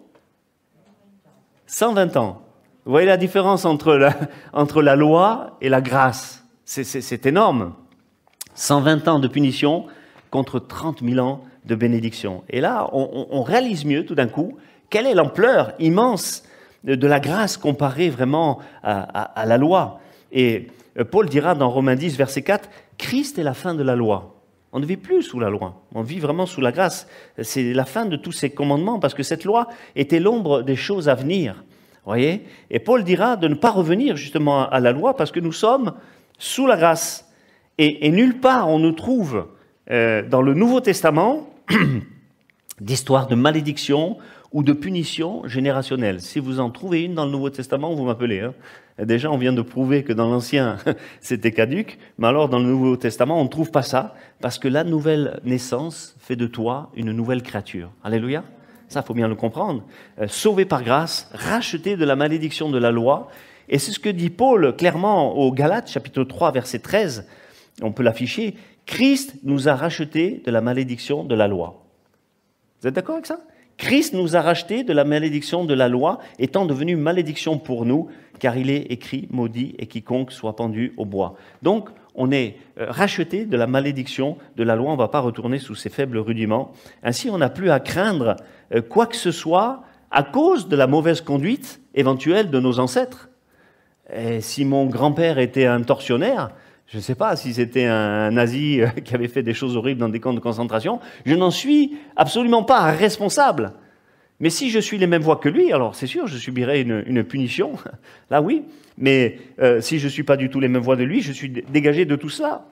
120 1.68 2.18
ans. 2.18 2.42
Vous 2.86 2.92
voyez 2.92 3.08
la 3.08 3.18
différence 3.18 3.66
entre 3.66 3.94
la, 3.94 4.96
loi 4.96 5.58
et 5.62 5.70
la 5.70 5.82
grâce? 5.82 6.44
C'est 6.66 7.26
énorme. 7.26 7.76
120 8.56 9.08
ans 9.08 9.20
de 9.20 9.28
punition 9.28 9.86
contre 10.32 10.60
30 10.60 11.04
000 11.04 11.20
ans 11.26 11.44
de 11.66 11.76
bénédiction. 11.76 12.44
Et 12.50 12.62
là, 12.62 12.90
on, 12.94 13.44
réalise 13.44 13.86
mieux 13.86 14.06
tout 14.06 14.16
d'un 14.16 14.28
coup 14.28 14.58
quelle 14.90 15.06
est 15.06 15.14
l'ampleur 15.14 15.74
immense 15.80 16.44
de 16.84 17.08
la 17.08 17.20
grâce 17.20 17.58
comparée 17.58 18.10
vraiment 18.10 18.60
à, 18.84 19.46
la 19.46 19.58
loi. 19.58 20.00
Et 20.32 20.68
euh, 20.98 21.04
Paul 21.04 21.28
dira 21.28 21.56
dans 21.56 21.70
Romains 21.70 21.96
10, 21.96 22.18
verset 22.18 22.42
4, 22.42 22.70
Christ 22.98 23.38
est 23.38 23.44
la 23.44 23.54
fin 23.54 23.74
de 23.74 23.84
la 23.84 23.96
loi. 23.96 24.36
On 24.72 24.80
ne 24.80 24.86
vit 24.86 24.98
plus 24.98 25.24
sous 25.24 25.40
la 25.40 25.50
loi, 25.50 25.82
on 25.96 26.04
vit 26.04 26.20
vraiment 26.20 26.46
sous 26.46 26.62
la 26.62 26.72
grâce. 26.72 27.08
C'est 27.42 27.74
la 27.74 27.86
fin 27.86 28.06
de 28.06 28.16
tous 28.16 28.32
ces 28.32 28.52
commandements 28.52 29.00
parce 29.00 29.16
que 29.16 29.24
cette 29.24 29.44
loi 29.44 29.68
était 29.96 30.20
l'ombre 30.20 30.62
des 30.62 30.76
choses 30.76 31.10
à 31.10 31.16
venir. 31.16 31.64
Voyez? 32.06 32.46
Et 32.70 32.80
Paul 32.80 33.04
dira 33.04 33.36
de 33.36 33.48
ne 33.48 33.56
pas 33.56 33.72
revenir 33.72 34.16
justement 34.16 34.70
à 34.70 34.80
la 34.80 34.92
loi 34.92 35.16
parce 35.16 35.32
que 35.32 35.40
nous 35.40 35.52
sommes 35.52 35.94
sous 36.38 36.68
la 36.68 36.78
grâce. 36.78 37.30
Et, 37.78 38.10
nulle 38.12 38.40
part 38.40 38.70
on 38.70 38.78
nous 38.78 38.92
trouve 38.92 39.48
euh, 39.90 40.22
dans 40.28 40.42
le 40.42 40.54
Nouveau 40.54 40.82
Testament 40.82 41.50
d'histoire 42.82 43.28
de 43.28 43.36
malédiction 43.36 44.18
ou 44.52 44.64
de 44.64 44.74
punition 44.74 45.48
générationnelle. 45.48 46.22
Si 46.22 46.40
vous 46.40 46.60
en 46.60 46.70
trouvez 46.70 47.04
une 47.04 47.14
dans 47.14 47.26
le 47.26 47.32
Nouveau 47.32 47.50
Testament, 47.50 47.94
vous 47.94 48.06
m'appelez. 48.06 48.42
Hein. 48.42 48.54
Déjà, 49.04 49.32
on 49.32 49.38
vient 49.38 49.54
de 49.54 49.62
prouver 49.62 50.04
que 50.04 50.12
dans 50.12 50.30
l'Ancien, 50.30 50.78
c'était 51.22 51.52
caduque, 51.52 51.98
mais 52.18 52.28
alors 52.28 52.50
dans 52.50 52.60
le 52.60 52.66
Nouveau 52.66 52.98
Testament, 52.98 53.40
on 53.40 53.46
ne 53.46 53.50
trouve 53.50 53.72
pas 53.72 53.84
ça, 53.84 54.16
parce 54.42 54.60
que 54.60 54.68
la 54.68 54.84
nouvelle 54.84 55.40
naissance 55.44 56.16
fait 56.20 56.36
de 56.36 56.48
toi 56.48 56.92
une 56.96 57.12
nouvelle 57.12 57.44
créature. 57.44 57.92
Alléluia. 58.04 58.44
Ça, 58.88 59.04
faut 59.04 59.14
bien 59.14 59.28
le 59.28 59.36
comprendre. 59.36 59.84
Euh, 60.20 60.28
sauvé 60.28 60.66
par 60.66 60.84
grâce, 60.84 61.30
racheté 61.34 61.96
de 61.96 62.06
la 62.06 62.16
malédiction 62.16 62.70
de 62.70 62.80
la 62.80 62.90
loi. 62.90 63.30
Et 63.70 63.78
c'est 63.78 63.92
ce 63.92 64.00
que 64.00 64.10
dit 64.10 64.32
Paul 64.32 64.76
clairement 64.76 65.38
au 65.38 65.52
Galates, 65.52 65.92
chapitre 65.92 66.24
3, 66.24 66.52
verset 66.52 66.80
13. 66.80 67.28
On 67.84 67.92
peut 67.92 68.02
l'afficher. 68.02 68.56
Christ 68.88 69.36
nous 69.44 69.70
a 69.70 69.76
rachetés 69.76 70.42
de 70.44 70.50
la 70.50 70.62
malédiction 70.62 71.24
de 71.24 71.36
la 71.36 71.48
loi. 71.48 71.86
Vous 72.82 72.88
êtes 72.88 72.96
d'accord 72.96 73.16
avec 73.16 73.28
ça? 73.28 73.40
Christ 73.80 74.14
nous 74.14 74.36
a 74.36 74.42
rachetés 74.42 74.84
de 74.84 74.92
la 74.92 75.06
malédiction 75.06 75.64
de 75.64 75.74
la 75.74 75.88
loi, 75.88 76.20
étant 76.38 76.66
devenu 76.66 76.98
malédiction 76.98 77.58
pour 77.58 77.86
nous, 77.86 78.10
car 78.38 78.58
il 78.58 78.70
est 78.70 78.92
écrit, 78.92 79.30
maudit, 79.32 79.74
et 79.80 79.88
quiconque 79.88 80.34
soit 80.34 80.58
pendu 80.58 80.94
au 80.98 81.06
bois. 81.06 81.36
Donc, 81.62 81.88
on 82.14 82.30
est 82.30 82.58
euh, 82.78 82.88
racheté 82.90 83.46
de 83.46 83.56
la 83.56 83.68
malédiction 83.68 84.38
de 84.58 84.64
la 84.64 84.76
loi, 84.76 84.90
on 84.90 84.96
ne 84.96 85.00
va 85.00 85.08
pas 85.08 85.22
retourner 85.22 85.60
sous 85.60 85.76
ces 85.76 85.90
faibles 85.90 86.18
rudiments. 86.18 86.74
Ainsi, 87.04 87.30
on 87.30 87.38
n'a 87.38 87.50
plus 87.50 87.72
à 87.72 87.80
craindre 87.80 88.36
euh, 88.76 88.82
quoi 88.82 89.08
que 89.08 89.16
ce 89.16 89.32
soit 89.32 89.82
à 90.12 90.24
cause 90.24 90.68
de 90.68 90.76
la 90.76 90.86
mauvaise 90.86 91.22
conduite 91.22 91.80
éventuelle 91.96 92.50
de 92.50 92.60
nos 92.60 92.80
ancêtres. 92.80 93.30
Et 94.14 94.42
si 94.42 94.66
mon 94.66 94.88
grand-père 94.88 95.40
était 95.40 95.68
un 95.68 95.84
tortionnaire, 95.84 96.50
je 96.92 96.98
ne 96.98 97.02
sais 97.02 97.16
pas 97.16 97.36
si 97.36 97.54
c'était 97.54 97.86
un 97.86 98.32
nazi 98.32 98.82
euh, 98.82 98.88
qui 99.06 99.14
avait 99.14 99.28
fait 99.28 99.44
des 99.44 99.54
choses 99.54 99.78
horribles 99.78 100.00
dans 100.00 100.10
des 100.10 100.20
camps 100.20 100.34
de 100.34 100.40
concentration. 100.40 101.00
Je 101.26 101.36
n'en 101.36 101.52
suis 101.52 101.98
absolument 102.16 102.64
pas 102.64 102.92
responsable. 102.92 103.74
Mais 104.40 104.50
si 104.50 104.70
je 104.70 104.80
suis 104.80 104.98
les 104.98 105.06
mêmes 105.06 105.22
voies 105.22 105.36
que 105.36 105.50
lui, 105.50 105.72
alors 105.72 105.96
c'est 105.96 106.08
sûr, 106.08 106.26
je 106.28 106.38
subirai 106.38 106.82
une, 106.82 107.24
punition. 107.24 107.74
Là, 108.30 108.42
oui. 108.42 108.64
Mais 108.98 109.38
euh, 109.60 109.82
si 109.82 110.00
je 110.00 110.06
ne 110.06 110.10
suis 110.10 110.24
pas 110.24 110.38
du 110.38 110.50
tout 110.50 110.60
les 110.60 110.68
mêmes 110.68 110.82
voies 110.82 110.96
de 110.96 111.04
lui, 111.04 111.22
je 111.22 111.32
suis 111.32 111.50
dégagé 111.50 112.06
de 112.06 112.16
tout 112.16 112.30
cela. 112.30 112.66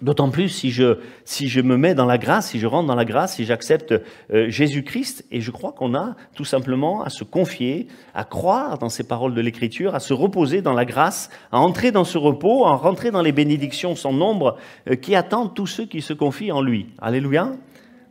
D'autant 0.00 0.30
plus 0.30 0.48
si 0.48 0.70
je, 0.70 0.98
si 1.24 1.48
je 1.48 1.60
me 1.60 1.76
mets 1.76 1.94
dans 1.94 2.06
la 2.06 2.18
grâce, 2.18 2.50
si 2.50 2.60
je 2.60 2.66
rentre 2.66 2.86
dans 2.86 2.94
la 2.94 3.04
grâce, 3.04 3.34
si 3.34 3.44
j'accepte 3.44 3.94
euh, 4.32 4.48
Jésus-Christ. 4.48 5.24
Et 5.32 5.40
je 5.40 5.50
crois 5.50 5.72
qu'on 5.72 5.94
a 5.94 6.14
tout 6.34 6.44
simplement 6.44 7.02
à 7.02 7.10
se 7.10 7.24
confier, 7.24 7.88
à 8.14 8.24
croire 8.24 8.78
dans 8.78 8.90
ces 8.90 9.02
paroles 9.02 9.34
de 9.34 9.40
l'Écriture, 9.40 9.96
à 9.96 10.00
se 10.00 10.14
reposer 10.14 10.62
dans 10.62 10.72
la 10.72 10.84
grâce, 10.84 11.30
à 11.50 11.58
entrer 11.58 11.90
dans 11.90 12.04
ce 12.04 12.16
repos, 12.16 12.64
à 12.66 12.76
rentrer 12.76 13.10
dans 13.10 13.22
les 13.22 13.32
bénédictions 13.32 13.96
sans 13.96 14.12
nombre 14.12 14.56
euh, 14.88 14.94
qui 14.94 15.16
attendent 15.16 15.54
tous 15.54 15.66
ceux 15.66 15.86
qui 15.86 16.00
se 16.00 16.12
confient 16.12 16.52
en 16.52 16.62
lui. 16.62 16.86
Alléluia. 17.00 17.52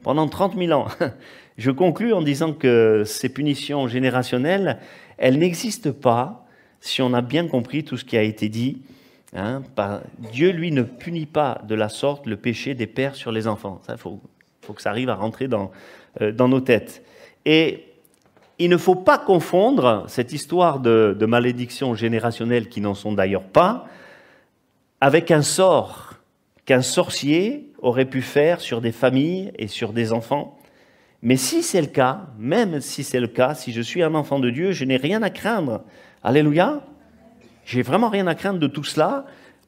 Pendant 0.04 0.28
30 0.28 0.58
000 0.58 0.78
ans. 0.78 0.88
Je 1.58 1.72
conclus 1.72 2.14
en 2.14 2.22
disant 2.22 2.54
que 2.54 3.04
ces 3.06 3.30
punitions 3.30 3.88
générationnelles, 3.88 4.78
elles 5.18 5.40
n'existent 5.40 5.92
pas 5.92 6.46
si 6.82 7.02
on 7.02 7.14
a 7.14 7.22
bien 7.22 7.48
compris 7.48 7.84
tout 7.84 7.98
ce 7.98 8.06
qui 8.06 8.18
a 8.18 8.22
été 8.22 8.50
dit 8.50 8.82
Hein, 9.38 9.62
Dieu, 10.32 10.50
lui, 10.50 10.72
ne 10.72 10.82
punit 10.82 11.28
pas 11.28 11.62
de 11.68 11.76
la 11.76 11.90
sorte 11.90 12.26
le 12.26 12.38
péché 12.38 12.74
des 12.74 12.88
pères 12.88 13.14
sur 13.14 13.32
les 13.32 13.48
enfants. 13.48 13.80
Il 13.88 13.98
faut, 13.98 14.20
que 14.74 14.82
ça 14.82 14.90
arrive 14.90 15.10
à 15.10 15.16
rentrer 15.16 15.48
dans, 15.48 15.72
euh, 16.22 16.32
dans 16.32 16.48
nos 16.48 16.60
têtes. 16.60 17.04
Et 17.46 17.86
il 18.58 18.72
ne 18.72 18.78
faut 18.78 18.96
pas 18.96 19.20
confondre 19.20 20.06
cette 20.08 20.34
histoire 20.34 20.80
de, 20.80 21.16
de 21.18 21.26
malédiction 21.28 21.94
générationnelle, 21.94 22.68
qui 22.68 22.82
n'en 22.82 22.96
sont 22.96 23.14
d'ailleurs 23.14 23.44
pas, 23.44 23.88
avec 25.02 25.30
un 25.30 25.44
sort 25.44 26.16
qu'un 26.66 26.82
sorcier 26.82 27.72
aurait 27.80 28.06
pu 28.06 28.24
faire 28.24 28.60
sur 28.60 28.82
des 28.82 28.92
familles 28.92 29.52
et 29.60 29.68
sur 29.68 29.94
des 29.94 30.14
enfants. 30.14 30.58
Mais 31.22 31.38
si 31.38 31.62
c'est 31.62 31.82
le 31.82 31.88
cas, 31.88 32.28
même 32.40 32.82
si 32.82 33.04
c'est 33.04 33.20
le 33.20 33.28
cas, 33.28 33.54
si 33.54 33.72
je 33.72 33.82
suis 33.82 34.02
un 34.02 34.16
enfant 34.16 34.40
de 34.40 34.50
Dieu, 34.50 34.72
je 34.72 34.84
n'ai 34.84 34.98
rien 34.98 35.22
à 35.22 35.30
craindre. 35.30 35.84
Alléluia. 36.24 36.82
J'ai 37.68 37.82
vraiment 37.82 38.08
rien 38.08 38.28
à 38.28 38.34
craindre 38.34 38.60
de 38.60 38.68
tout 38.68 38.86
cela, 38.86 39.26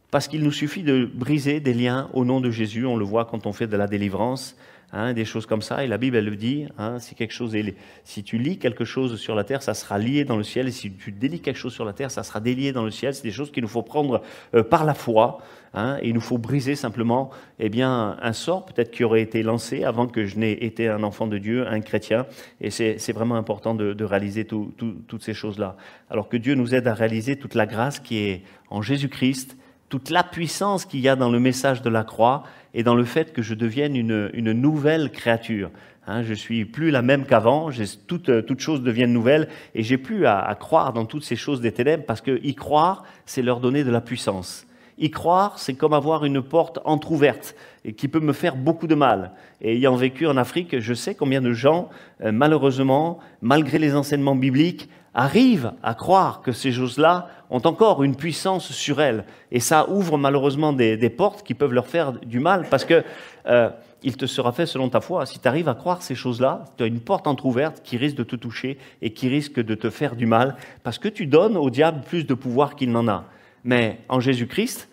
parce 0.09 0.29
qu'il 0.29 0.41
nous 0.41 0.53
suffit 0.53 0.83
de 0.83 1.03
briser 1.13 1.59
des 1.59 1.73
liens 1.73 2.09
au 2.13 2.23
nom 2.23 2.39
de 2.39 2.49
Jésus. 2.49 2.85
On 2.85 2.95
le 2.95 3.03
voit 3.03 3.25
quand 3.25 3.45
on 3.45 3.51
fait 3.51 3.67
de 3.67 3.75
la 3.75 3.87
délivrance, 3.87 4.55
hein, 4.91 5.13
des 5.13 5.25
choses 5.25 5.45
comme 5.45 5.61
ça. 5.61 5.83
Et 5.83 5.87
la 5.87 5.97
Bible, 5.97 6.17
elle 6.17 6.25
le 6.25 6.35
dit. 6.35 6.67
Hein, 6.77 6.99
si 6.99 7.15
quelque 7.15 7.33
chose 7.33 7.55
est, 7.55 7.75
si 8.03 8.23
tu 8.23 8.37
lis 8.37 8.57
quelque 8.57 8.85
chose 8.85 9.19
sur 9.19 9.35
la 9.35 9.43
terre, 9.43 9.61
ça 9.61 9.73
sera 9.73 9.97
lié 9.97 10.25
dans 10.25 10.37
le 10.37 10.43
ciel. 10.43 10.67
Et 10.67 10.71
si 10.71 10.91
tu 10.91 11.11
délies 11.11 11.41
quelque 11.41 11.57
chose 11.57 11.73
sur 11.73 11.85
la 11.85 11.93
terre, 11.93 12.11
ça 12.11 12.23
sera 12.23 12.39
délié 12.39 12.71
dans 12.71 12.83
le 12.83 12.91
ciel. 12.91 13.13
C'est 13.13 13.23
des 13.23 13.31
choses 13.31 13.51
qu'il 13.51 13.63
nous 13.63 13.69
faut 13.69 13.83
prendre 13.83 14.21
euh, 14.53 14.63
par 14.63 14.85
la 14.85 14.93
foi. 14.93 15.39
Hein, 15.73 15.97
et 16.01 16.09
il 16.09 16.15
nous 16.15 16.21
faut 16.21 16.39
briser 16.39 16.75
simplement 16.75 17.29
eh 17.59 17.69
bien, 17.69 18.17
un 18.21 18.33
sort 18.33 18.65
peut-être 18.65 18.89
qui 18.89 19.03
aurait 19.03 19.21
été 19.21 19.43
lancé 19.43 19.83
avant 19.83 20.07
que 20.07 20.25
je 20.25 20.37
n'ai 20.39 20.63
été 20.63 20.87
un 20.87 21.03
enfant 21.03 21.27
de 21.27 21.37
Dieu, 21.37 21.67
un 21.67 21.81
chrétien. 21.81 22.25
Et 22.59 22.71
c'est 22.71 23.11
vraiment 23.11 23.35
important 23.35 23.75
de, 23.75 24.03
réaliser 24.03 24.45
toutes 24.45 25.23
ces 25.23 25.33
choses-là. 25.33 25.77
Alors 26.09 26.29
que 26.29 26.37
Dieu 26.37 26.55
nous 26.55 26.73
aide 26.73 26.87
à 26.87 26.93
réaliser 26.93 27.35
toute 27.35 27.53
la 27.53 27.67
grâce 27.67 27.99
qui 27.99 28.17
est 28.17 28.43
en 28.69 28.81
Jésus-Christ, 28.81 29.55
toute 29.89 30.09
la 30.11 30.23
puissance 30.23 30.85
qu'il 30.85 30.99
y 31.01 31.09
a 31.09 31.15
dans 31.15 31.29
le 31.29 31.39
message 31.39 31.81
de 31.81 31.89
la 31.89 32.03
croix 32.03 32.43
et 32.73 32.83
dans 32.83 32.95
le 32.95 33.03
fait 33.03 33.33
que 33.33 33.41
je 33.41 33.55
devienne 33.55 33.95
une, 33.95 34.51
nouvelle 34.53 35.11
créature. 35.11 35.71
Hein, 36.07 36.23
je 36.23 36.33
suis 36.33 36.65
plus 36.65 36.91
la 36.91 37.01
même 37.01 37.25
qu'avant, 37.25 37.69
toutes, 38.07 38.45
toutes 38.45 38.59
choses 38.59 38.81
deviennent 38.81 39.13
nouvelles 39.13 39.47
et 39.75 39.83
j'ai 39.83 39.97
plus 39.97 40.25
à, 40.25 40.39
à, 40.39 40.55
croire 40.55 40.93
dans 40.93 41.05
toutes 41.05 41.23
ces 41.23 41.35
choses 41.35 41.61
des 41.61 41.71
ténèbres 41.71 42.05
parce 42.05 42.21
que 42.21 42.39
y 42.43 42.55
croire, 42.55 43.03
c'est 43.25 43.41
leur 43.41 43.59
donner 43.59 43.83
de 43.83 43.91
la 43.91 44.01
puissance. 44.01 44.65
Y 44.99 45.11
croire, 45.11 45.57
c'est 45.57 45.75
comme 45.75 45.93
avoir 45.93 46.25
une 46.25 46.41
porte 46.41 46.79
entr'ouverte 46.83 47.55
et 47.85 47.93
qui 47.93 48.07
peut 48.07 48.19
me 48.19 48.33
faire 48.33 48.57
beaucoup 48.57 48.85
de 48.85 48.95
mal. 48.95 49.31
Et 49.61 49.75
ayant 49.75 49.95
vécu 49.95 50.27
en 50.27 50.35
Afrique, 50.35 50.79
je 50.79 50.93
sais 50.93 51.15
combien 51.15 51.41
de 51.41 51.53
gens, 51.53 51.89
euh, 52.21 52.31
malheureusement, 52.33 53.19
malgré 53.41 53.79
les 53.79 53.95
enseignements 53.95 54.35
bibliques, 54.35 54.89
arrivent 55.13 55.73
à 55.83 55.93
croire 55.93 56.41
que 56.41 56.51
ces 56.51 56.71
choses-là 56.71 57.27
ont 57.49 57.61
encore 57.65 58.03
une 58.03 58.15
puissance 58.15 58.71
sur 58.71 59.01
elles. 59.01 59.25
Et 59.51 59.59
ça 59.59 59.89
ouvre 59.89 60.17
malheureusement 60.17 60.73
des, 60.73 61.09
portes 61.09 61.43
qui 61.43 61.53
peuvent 61.53 61.73
leur 61.73 61.87
faire 61.87 62.13
du 62.13 62.39
mal 62.39 62.67
parce 62.69 62.85
que 62.85 63.03
euh, 63.47 63.69
il 64.03 64.15
te 64.15 64.25
sera 64.25 64.51
fait 64.51 64.65
selon 64.65 64.89
ta 64.89 65.01
foi. 65.01 65.25
Si 65.25 65.39
tu 65.39 65.47
arrives 65.47 65.67
à 65.67 65.73
croire 65.73 66.01
ces 66.01 66.15
choses-là, 66.15 66.65
tu 66.77 66.83
as 66.83 66.87
une 66.87 66.99
porte 66.99 67.27
entr'ouverte 67.27 67.81
qui 67.83 67.97
risque 67.97 68.17
de 68.17 68.23
te 68.23 68.35
toucher 68.35 68.77
et 69.01 69.11
qui 69.11 69.27
risque 69.27 69.59
de 69.59 69.75
te 69.75 69.89
faire 69.89 70.15
du 70.15 70.25
mal 70.25 70.55
parce 70.83 70.99
que 70.99 71.09
tu 71.09 71.25
donnes 71.25 71.57
au 71.57 71.69
diable 71.69 72.01
plus 72.01 72.25
de 72.25 72.33
pouvoir 72.33 72.75
qu'il 72.75 72.91
n'en 72.91 73.07
a. 73.07 73.25
Mais 73.63 73.99
en 74.07 74.19
Jésus-Christ, 74.19 74.89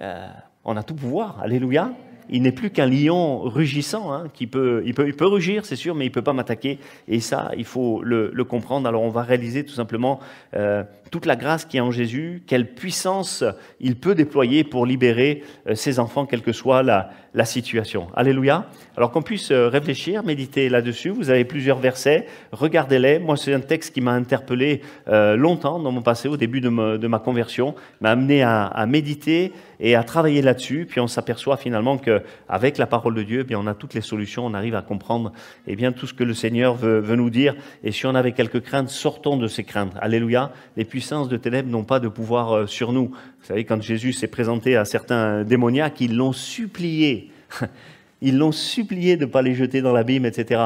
euh, 0.00 0.28
on 0.64 0.76
a 0.76 0.82
tout 0.82 0.94
pouvoir. 0.94 1.40
Alléluia. 1.42 1.92
Il 2.30 2.42
n'est 2.42 2.52
plus 2.52 2.70
qu'un 2.70 2.86
lion 2.86 3.40
rugissant, 3.40 4.12
hein, 4.12 4.28
qui 4.32 4.46
peut, 4.46 4.82
il 4.84 4.94
peut, 4.94 5.06
il 5.06 5.14
peut 5.14 5.26
rugir, 5.26 5.64
c'est 5.64 5.76
sûr, 5.76 5.94
mais 5.94 6.04
il 6.04 6.08
ne 6.08 6.14
peut 6.14 6.22
pas 6.22 6.32
m'attaquer. 6.32 6.78
Et 7.06 7.20
ça, 7.20 7.50
il 7.56 7.64
faut 7.64 8.02
le, 8.02 8.30
comprendre. 8.44 8.88
Alors, 8.88 9.02
on 9.02 9.10
va 9.10 9.22
réaliser 9.22 9.64
tout 9.64 9.74
simplement 9.74 10.20
euh, 10.54 10.84
toute 11.10 11.26
la 11.26 11.36
grâce 11.36 11.64
qui 11.64 11.76
est 11.76 11.80
en 11.80 11.90
Jésus, 11.90 12.42
quelle 12.46 12.74
puissance 12.74 13.44
il 13.80 13.96
peut 13.96 14.14
déployer 14.14 14.64
pour 14.64 14.86
libérer 14.86 15.42
euh, 15.66 15.74
ses 15.74 15.98
enfants, 15.98 16.26
quelle 16.26 16.42
que 16.42 16.52
soit 16.52 16.82
la, 16.82 17.10
la 17.34 17.44
situation. 17.44 18.08
Alléluia. 18.14 18.66
Alors 18.96 19.10
qu'on 19.10 19.22
puisse 19.22 19.50
euh, 19.50 19.68
réfléchir, 19.68 20.24
méditer 20.24 20.68
là-dessus. 20.68 21.10
Vous 21.10 21.30
avez 21.30 21.44
plusieurs 21.44 21.78
versets, 21.78 22.26
regardez-les. 22.52 23.18
Moi, 23.18 23.36
c'est 23.36 23.54
un 23.54 23.60
texte 23.60 23.94
qui 23.94 24.00
m'a 24.00 24.12
interpellé 24.12 24.80
euh, 25.08 25.36
longtemps 25.36 25.78
dans 25.78 25.92
mon 25.92 26.02
passé, 26.02 26.28
au 26.28 26.36
début 26.36 26.60
de, 26.60 26.68
ma 26.68 27.18
conversion, 27.18 27.74
m'a 28.00 28.10
amené 28.10 28.42
à, 28.42 28.86
méditer 28.88 29.52
et 29.80 29.94
à 29.94 30.02
travailler 30.02 30.42
là-dessus. 30.42 30.86
Puis 30.88 31.00
on 31.00 31.06
s'aperçoit 31.06 31.56
finalement 31.56 31.98
qu'avec 31.98 32.78
la 32.78 32.86
parole 32.86 33.14
de 33.14 33.22
Dieu, 33.22 33.40
eh 33.40 33.44
bien, 33.44 33.58
on 33.58 33.66
a 33.66 33.74
toutes 33.74 33.94
les 33.94 34.00
solutions, 34.00 34.46
on 34.46 34.54
arrive 34.54 34.74
à 34.74 34.82
comprendre 34.82 35.32
eh 35.66 35.76
bien, 35.76 35.92
tout 35.92 36.06
ce 36.06 36.14
que 36.14 36.24
le 36.24 36.34
Seigneur 36.34 36.74
veut, 36.74 36.98
veut 36.98 37.16
nous 37.16 37.30
dire. 37.30 37.54
Et 37.84 37.92
si 37.92 38.06
on 38.06 38.14
avait 38.14 38.32
quelques 38.32 38.62
craintes, 38.62 38.88
sortons 38.88 39.36
de 39.36 39.46
ces 39.46 39.64
craintes. 39.64 39.92
Alléluia. 40.00 40.52
Les 40.76 40.84
puissances 40.84 41.28
de 41.28 41.36
ténèbres 41.36 41.70
n'ont 41.70 41.84
pas 41.84 42.00
de 42.00 42.08
pouvoir 42.08 42.52
euh, 42.52 42.66
sur 42.66 42.92
nous. 42.92 43.12
Vous 43.48 43.54
savez, 43.54 43.64
quand 43.64 43.80
Jésus 43.80 44.12
s'est 44.12 44.26
présenté 44.26 44.76
à 44.76 44.84
certains 44.84 45.42
démoniaques, 45.42 46.02
ils 46.02 46.14
l'ont 46.14 46.34
supplié. 46.34 47.30
Ils 48.20 48.36
l'ont 48.36 48.52
supplié 48.52 49.16
de 49.16 49.24
ne 49.24 49.30
pas 49.30 49.40
les 49.40 49.54
jeter 49.54 49.80
dans 49.80 49.94
l'abîme, 49.94 50.26
etc. 50.26 50.60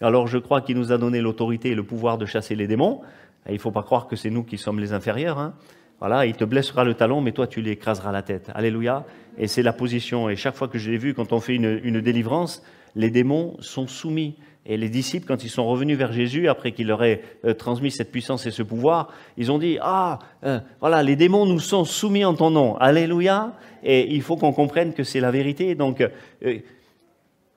Alors 0.00 0.28
je 0.28 0.38
crois 0.38 0.60
qu'il 0.60 0.76
nous 0.76 0.92
a 0.92 0.98
donné 0.98 1.20
l'autorité 1.20 1.70
et 1.70 1.74
le 1.74 1.82
pouvoir 1.82 2.18
de 2.18 2.26
chasser 2.26 2.54
les 2.54 2.68
démons. 2.68 3.00
il 3.48 3.54
ne 3.54 3.58
faut 3.58 3.72
pas 3.72 3.82
croire 3.82 4.06
que 4.06 4.14
c'est 4.14 4.30
nous 4.30 4.44
qui 4.44 4.58
sommes 4.58 4.78
les 4.78 4.92
inférieurs. 4.92 5.40
Hein. 5.40 5.54
Voilà, 5.98 6.24
il 6.24 6.34
te 6.34 6.44
blessera 6.44 6.84
le 6.84 6.94
talon, 6.94 7.20
mais 7.20 7.32
toi 7.32 7.48
tu 7.48 7.62
l'écraseras 7.62 8.12
la 8.12 8.22
tête. 8.22 8.48
Alléluia. 8.54 9.04
Et 9.36 9.48
c'est 9.48 9.64
la 9.64 9.72
position. 9.72 10.30
Et 10.30 10.36
chaque 10.36 10.54
fois 10.54 10.68
que 10.68 10.78
je 10.78 10.88
l'ai 10.88 10.98
vu, 10.98 11.14
quand 11.14 11.32
on 11.32 11.40
fait 11.40 11.56
une 11.56 12.00
délivrance, 12.00 12.62
les 12.94 13.10
démons 13.10 13.56
sont 13.58 13.88
soumis. 13.88 14.36
Et 14.66 14.76
les 14.76 14.88
disciples, 14.88 15.26
quand 15.26 15.42
ils 15.42 15.48
sont 15.48 15.66
revenus 15.66 15.96
vers 15.96 16.12
Jésus, 16.12 16.48
après 16.48 16.72
qu'il 16.72 16.86
leur 16.86 17.02
ait 17.02 17.22
euh, 17.44 17.54
transmis 17.54 17.90
cette 17.90 18.12
puissance 18.12 18.46
et 18.46 18.50
ce 18.50 18.62
pouvoir, 18.62 19.08
ils 19.36 19.50
ont 19.50 19.58
dit, 19.58 19.78
ah, 19.80 20.18
euh, 20.44 20.60
voilà, 20.80 21.02
les 21.02 21.16
démons 21.16 21.46
nous 21.46 21.60
sont 21.60 21.84
soumis 21.84 22.24
en 22.24 22.34
ton 22.34 22.50
nom. 22.50 22.76
Alléluia. 22.76 23.54
Et 23.82 24.14
il 24.14 24.22
faut 24.22 24.36
qu'on 24.36 24.52
comprenne 24.52 24.92
que 24.92 25.02
c'est 25.02 25.20
la 25.20 25.30
vérité. 25.30 25.74
Donc, 25.74 26.02
euh, 26.02 26.58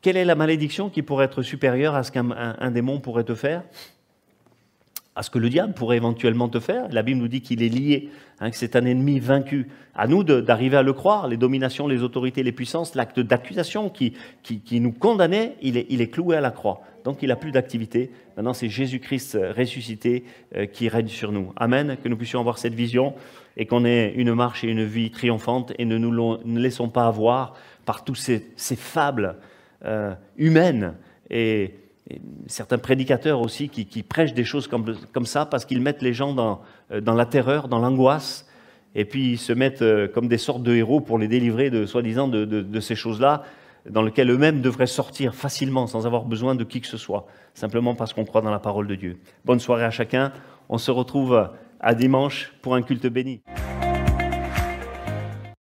quelle 0.01 0.15
est 0.15 0.25
la 0.25 0.35
malédiction 0.35 0.89
qui 0.89 1.01
pourrait 1.01 1.25
être 1.25 1.41
supérieure 1.41 1.95
à 1.95 2.03
ce 2.03 2.11
qu'un 2.11 2.71
démon 2.71 2.99
pourrait 2.99 3.25
te 3.25 3.35
faire? 3.35 3.63
À 5.15 5.23
ce 5.23 5.29
que 5.29 5.37
le 5.37 5.49
diable 5.49 5.73
pourrait 5.73 5.97
éventuellement 5.97 6.49
te 6.49 6.59
faire. 6.59 6.87
La 6.91 7.03
Bible 7.03 7.19
nous 7.19 7.27
dit 7.27 7.41
qu'il 7.41 7.61
est 7.61 7.69
lié, 7.69 8.09
hein, 8.39 8.49
que 8.49 8.57
c'est 8.57 8.75
un 8.75 8.85
ennemi 8.85 9.19
vaincu. 9.19 9.67
À 9.95 10.07
nous 10.07 10.23
d'arriver 10.23 10.77
à 10.77 10.81
le 10.81 10.93
croire, 10.93 11.27
les 11.27 11.37
dominations, 11.37 11.87
les 11.87 12.01
autorités, 12.01 12.41
les 12.41 12.51
puissances, 12.51 12.95
l'acte 12.95 13.19
d'accusation 13.19 13.89
qui, 13.89 14.15
nous 14.71 14.91
condamnait, 14.91 15.55
il 15.61 15.77
est, 15.77 16.09
cloué 16.09 16.35
à 16.35 16.41
la 16.41 16.49
croix. 16.49 16.81
Donc 17.03 17.21
il 17.21 17.27
n'a 17.27 17.35
plus 17.35 17.51
d'activité. 17.51 18.11
Maintenant, 18.37 18.53
c'est 18.53 18.69
Jésus-Christ 18.69 19.37
ressuscité 19.55 20.23
euh, 20.55 20.65
qui 20.65 20.87
règne 20.87 21.09
sur 21.09 21.31
nous. 21.31 21.51
Amen. 21.57 21.97
Que 22.01 22.07
nous 22.07 22.15
puissions 22.15 22.39
avoir 22.39 22.57
cette 22.57 22.73
vision 22.73 23.13
et 23.57 23.65
qu'on 23.65 23.85
ait 23.85 24.13
une 24.15 24.33
marche 24.33 24.63
et 24.63 24.69
une 24.69 24.85
vie 24.85 25.11
triomphante 25.11 25.73
et 25.77 25.85
ne 25.85 25.97
nous 25.97 26.39
laissons 26.57 26.89
pas 26.89 27.05
avoir 27.05 27.55
par 27.85 28.03
tous 28.03 28.15
ces, 28.15 28.47
ces 28.55 28.77
fables 28.77 29.35
euh, 29.85 30.15
humaines 30.37 30.93
et 31.29 31.75
certains 32.47 32.77
prédicateurs 32.77 33.39
aussi 33.39 33.69
qui, 33.69 34.03
prêchent 34.03 34.33
des 34.33 34.43
choses 34.43 34.67
comme, 34.67 35.25
ça 35.25 35.45
parce 35.45 35.65
qu'ils 35.65 35.81
mettent 35.81 36.01
les 36.01 36.13
gens 36.13 36.33
dans, 36.33 36.61
euh, 36.91 37.01
dans 37.01 37.13
la 37.13 37.25
terreur, 37.25 37.67
dans 37.67 37.79
l'angoisse, 37.79 38.47
et 38.95 39.05
puis 39.05 39.31
ils 39.31 39.37
se 39.37 39.53
mettent 39.53 39.81
euh, 39.81 40.07
comme 40.07 40.27
des 40.27 40.37
sortes 40.37 40.63
de 40.63 40.73
héros 40.73 40.99
pour 40.99 41.17
les 41.17 41.27
délivrer 41.27 41.69
de 41.69 41.85
soi-disant 41.85 42.27
de, 42.27 42.45
de, 42.45 42.79
ces 42.79 42.95
choses-là, 42.95 43.43
dans 43.89 44.01
lesquelles 44.01 44.29
eux-mêmes 44.29 44.61
devraient 44.61 44.87
sortir 44.87 45.33
facilement 45.33 45.87
sans 45.87 46.05
avoir 46.05 46.25
besoin 46.25 46.55
de 46.55 46.63
qui 46.63 46.81
que 46.81 46.87
ce 46.87 46.97
soit, 46.97 47.25
simplement 47.53 47.95
parce 47.95 48.13
qu'on 48.13 48.25
croit 48.25 48.41
dans 48.41 48.51
la 48.51 48.59
parole 48.59 48.87
de 48.87 48.95
Dieu. 48.95 49.17
Bonne 49.45 49.59
soirée 49.59 49.83
à 49.85 49.91
chacun. 49.91 50.31
On 50.69 50.77
se 50.77 50.91
retrouve 50.91 51.49
à 51.79 51.95
dimanche 51.95 52.53
pour 52.61 52.75
un 52.75 52.81
culte 52.81 53.07
béni. 53.07 53.41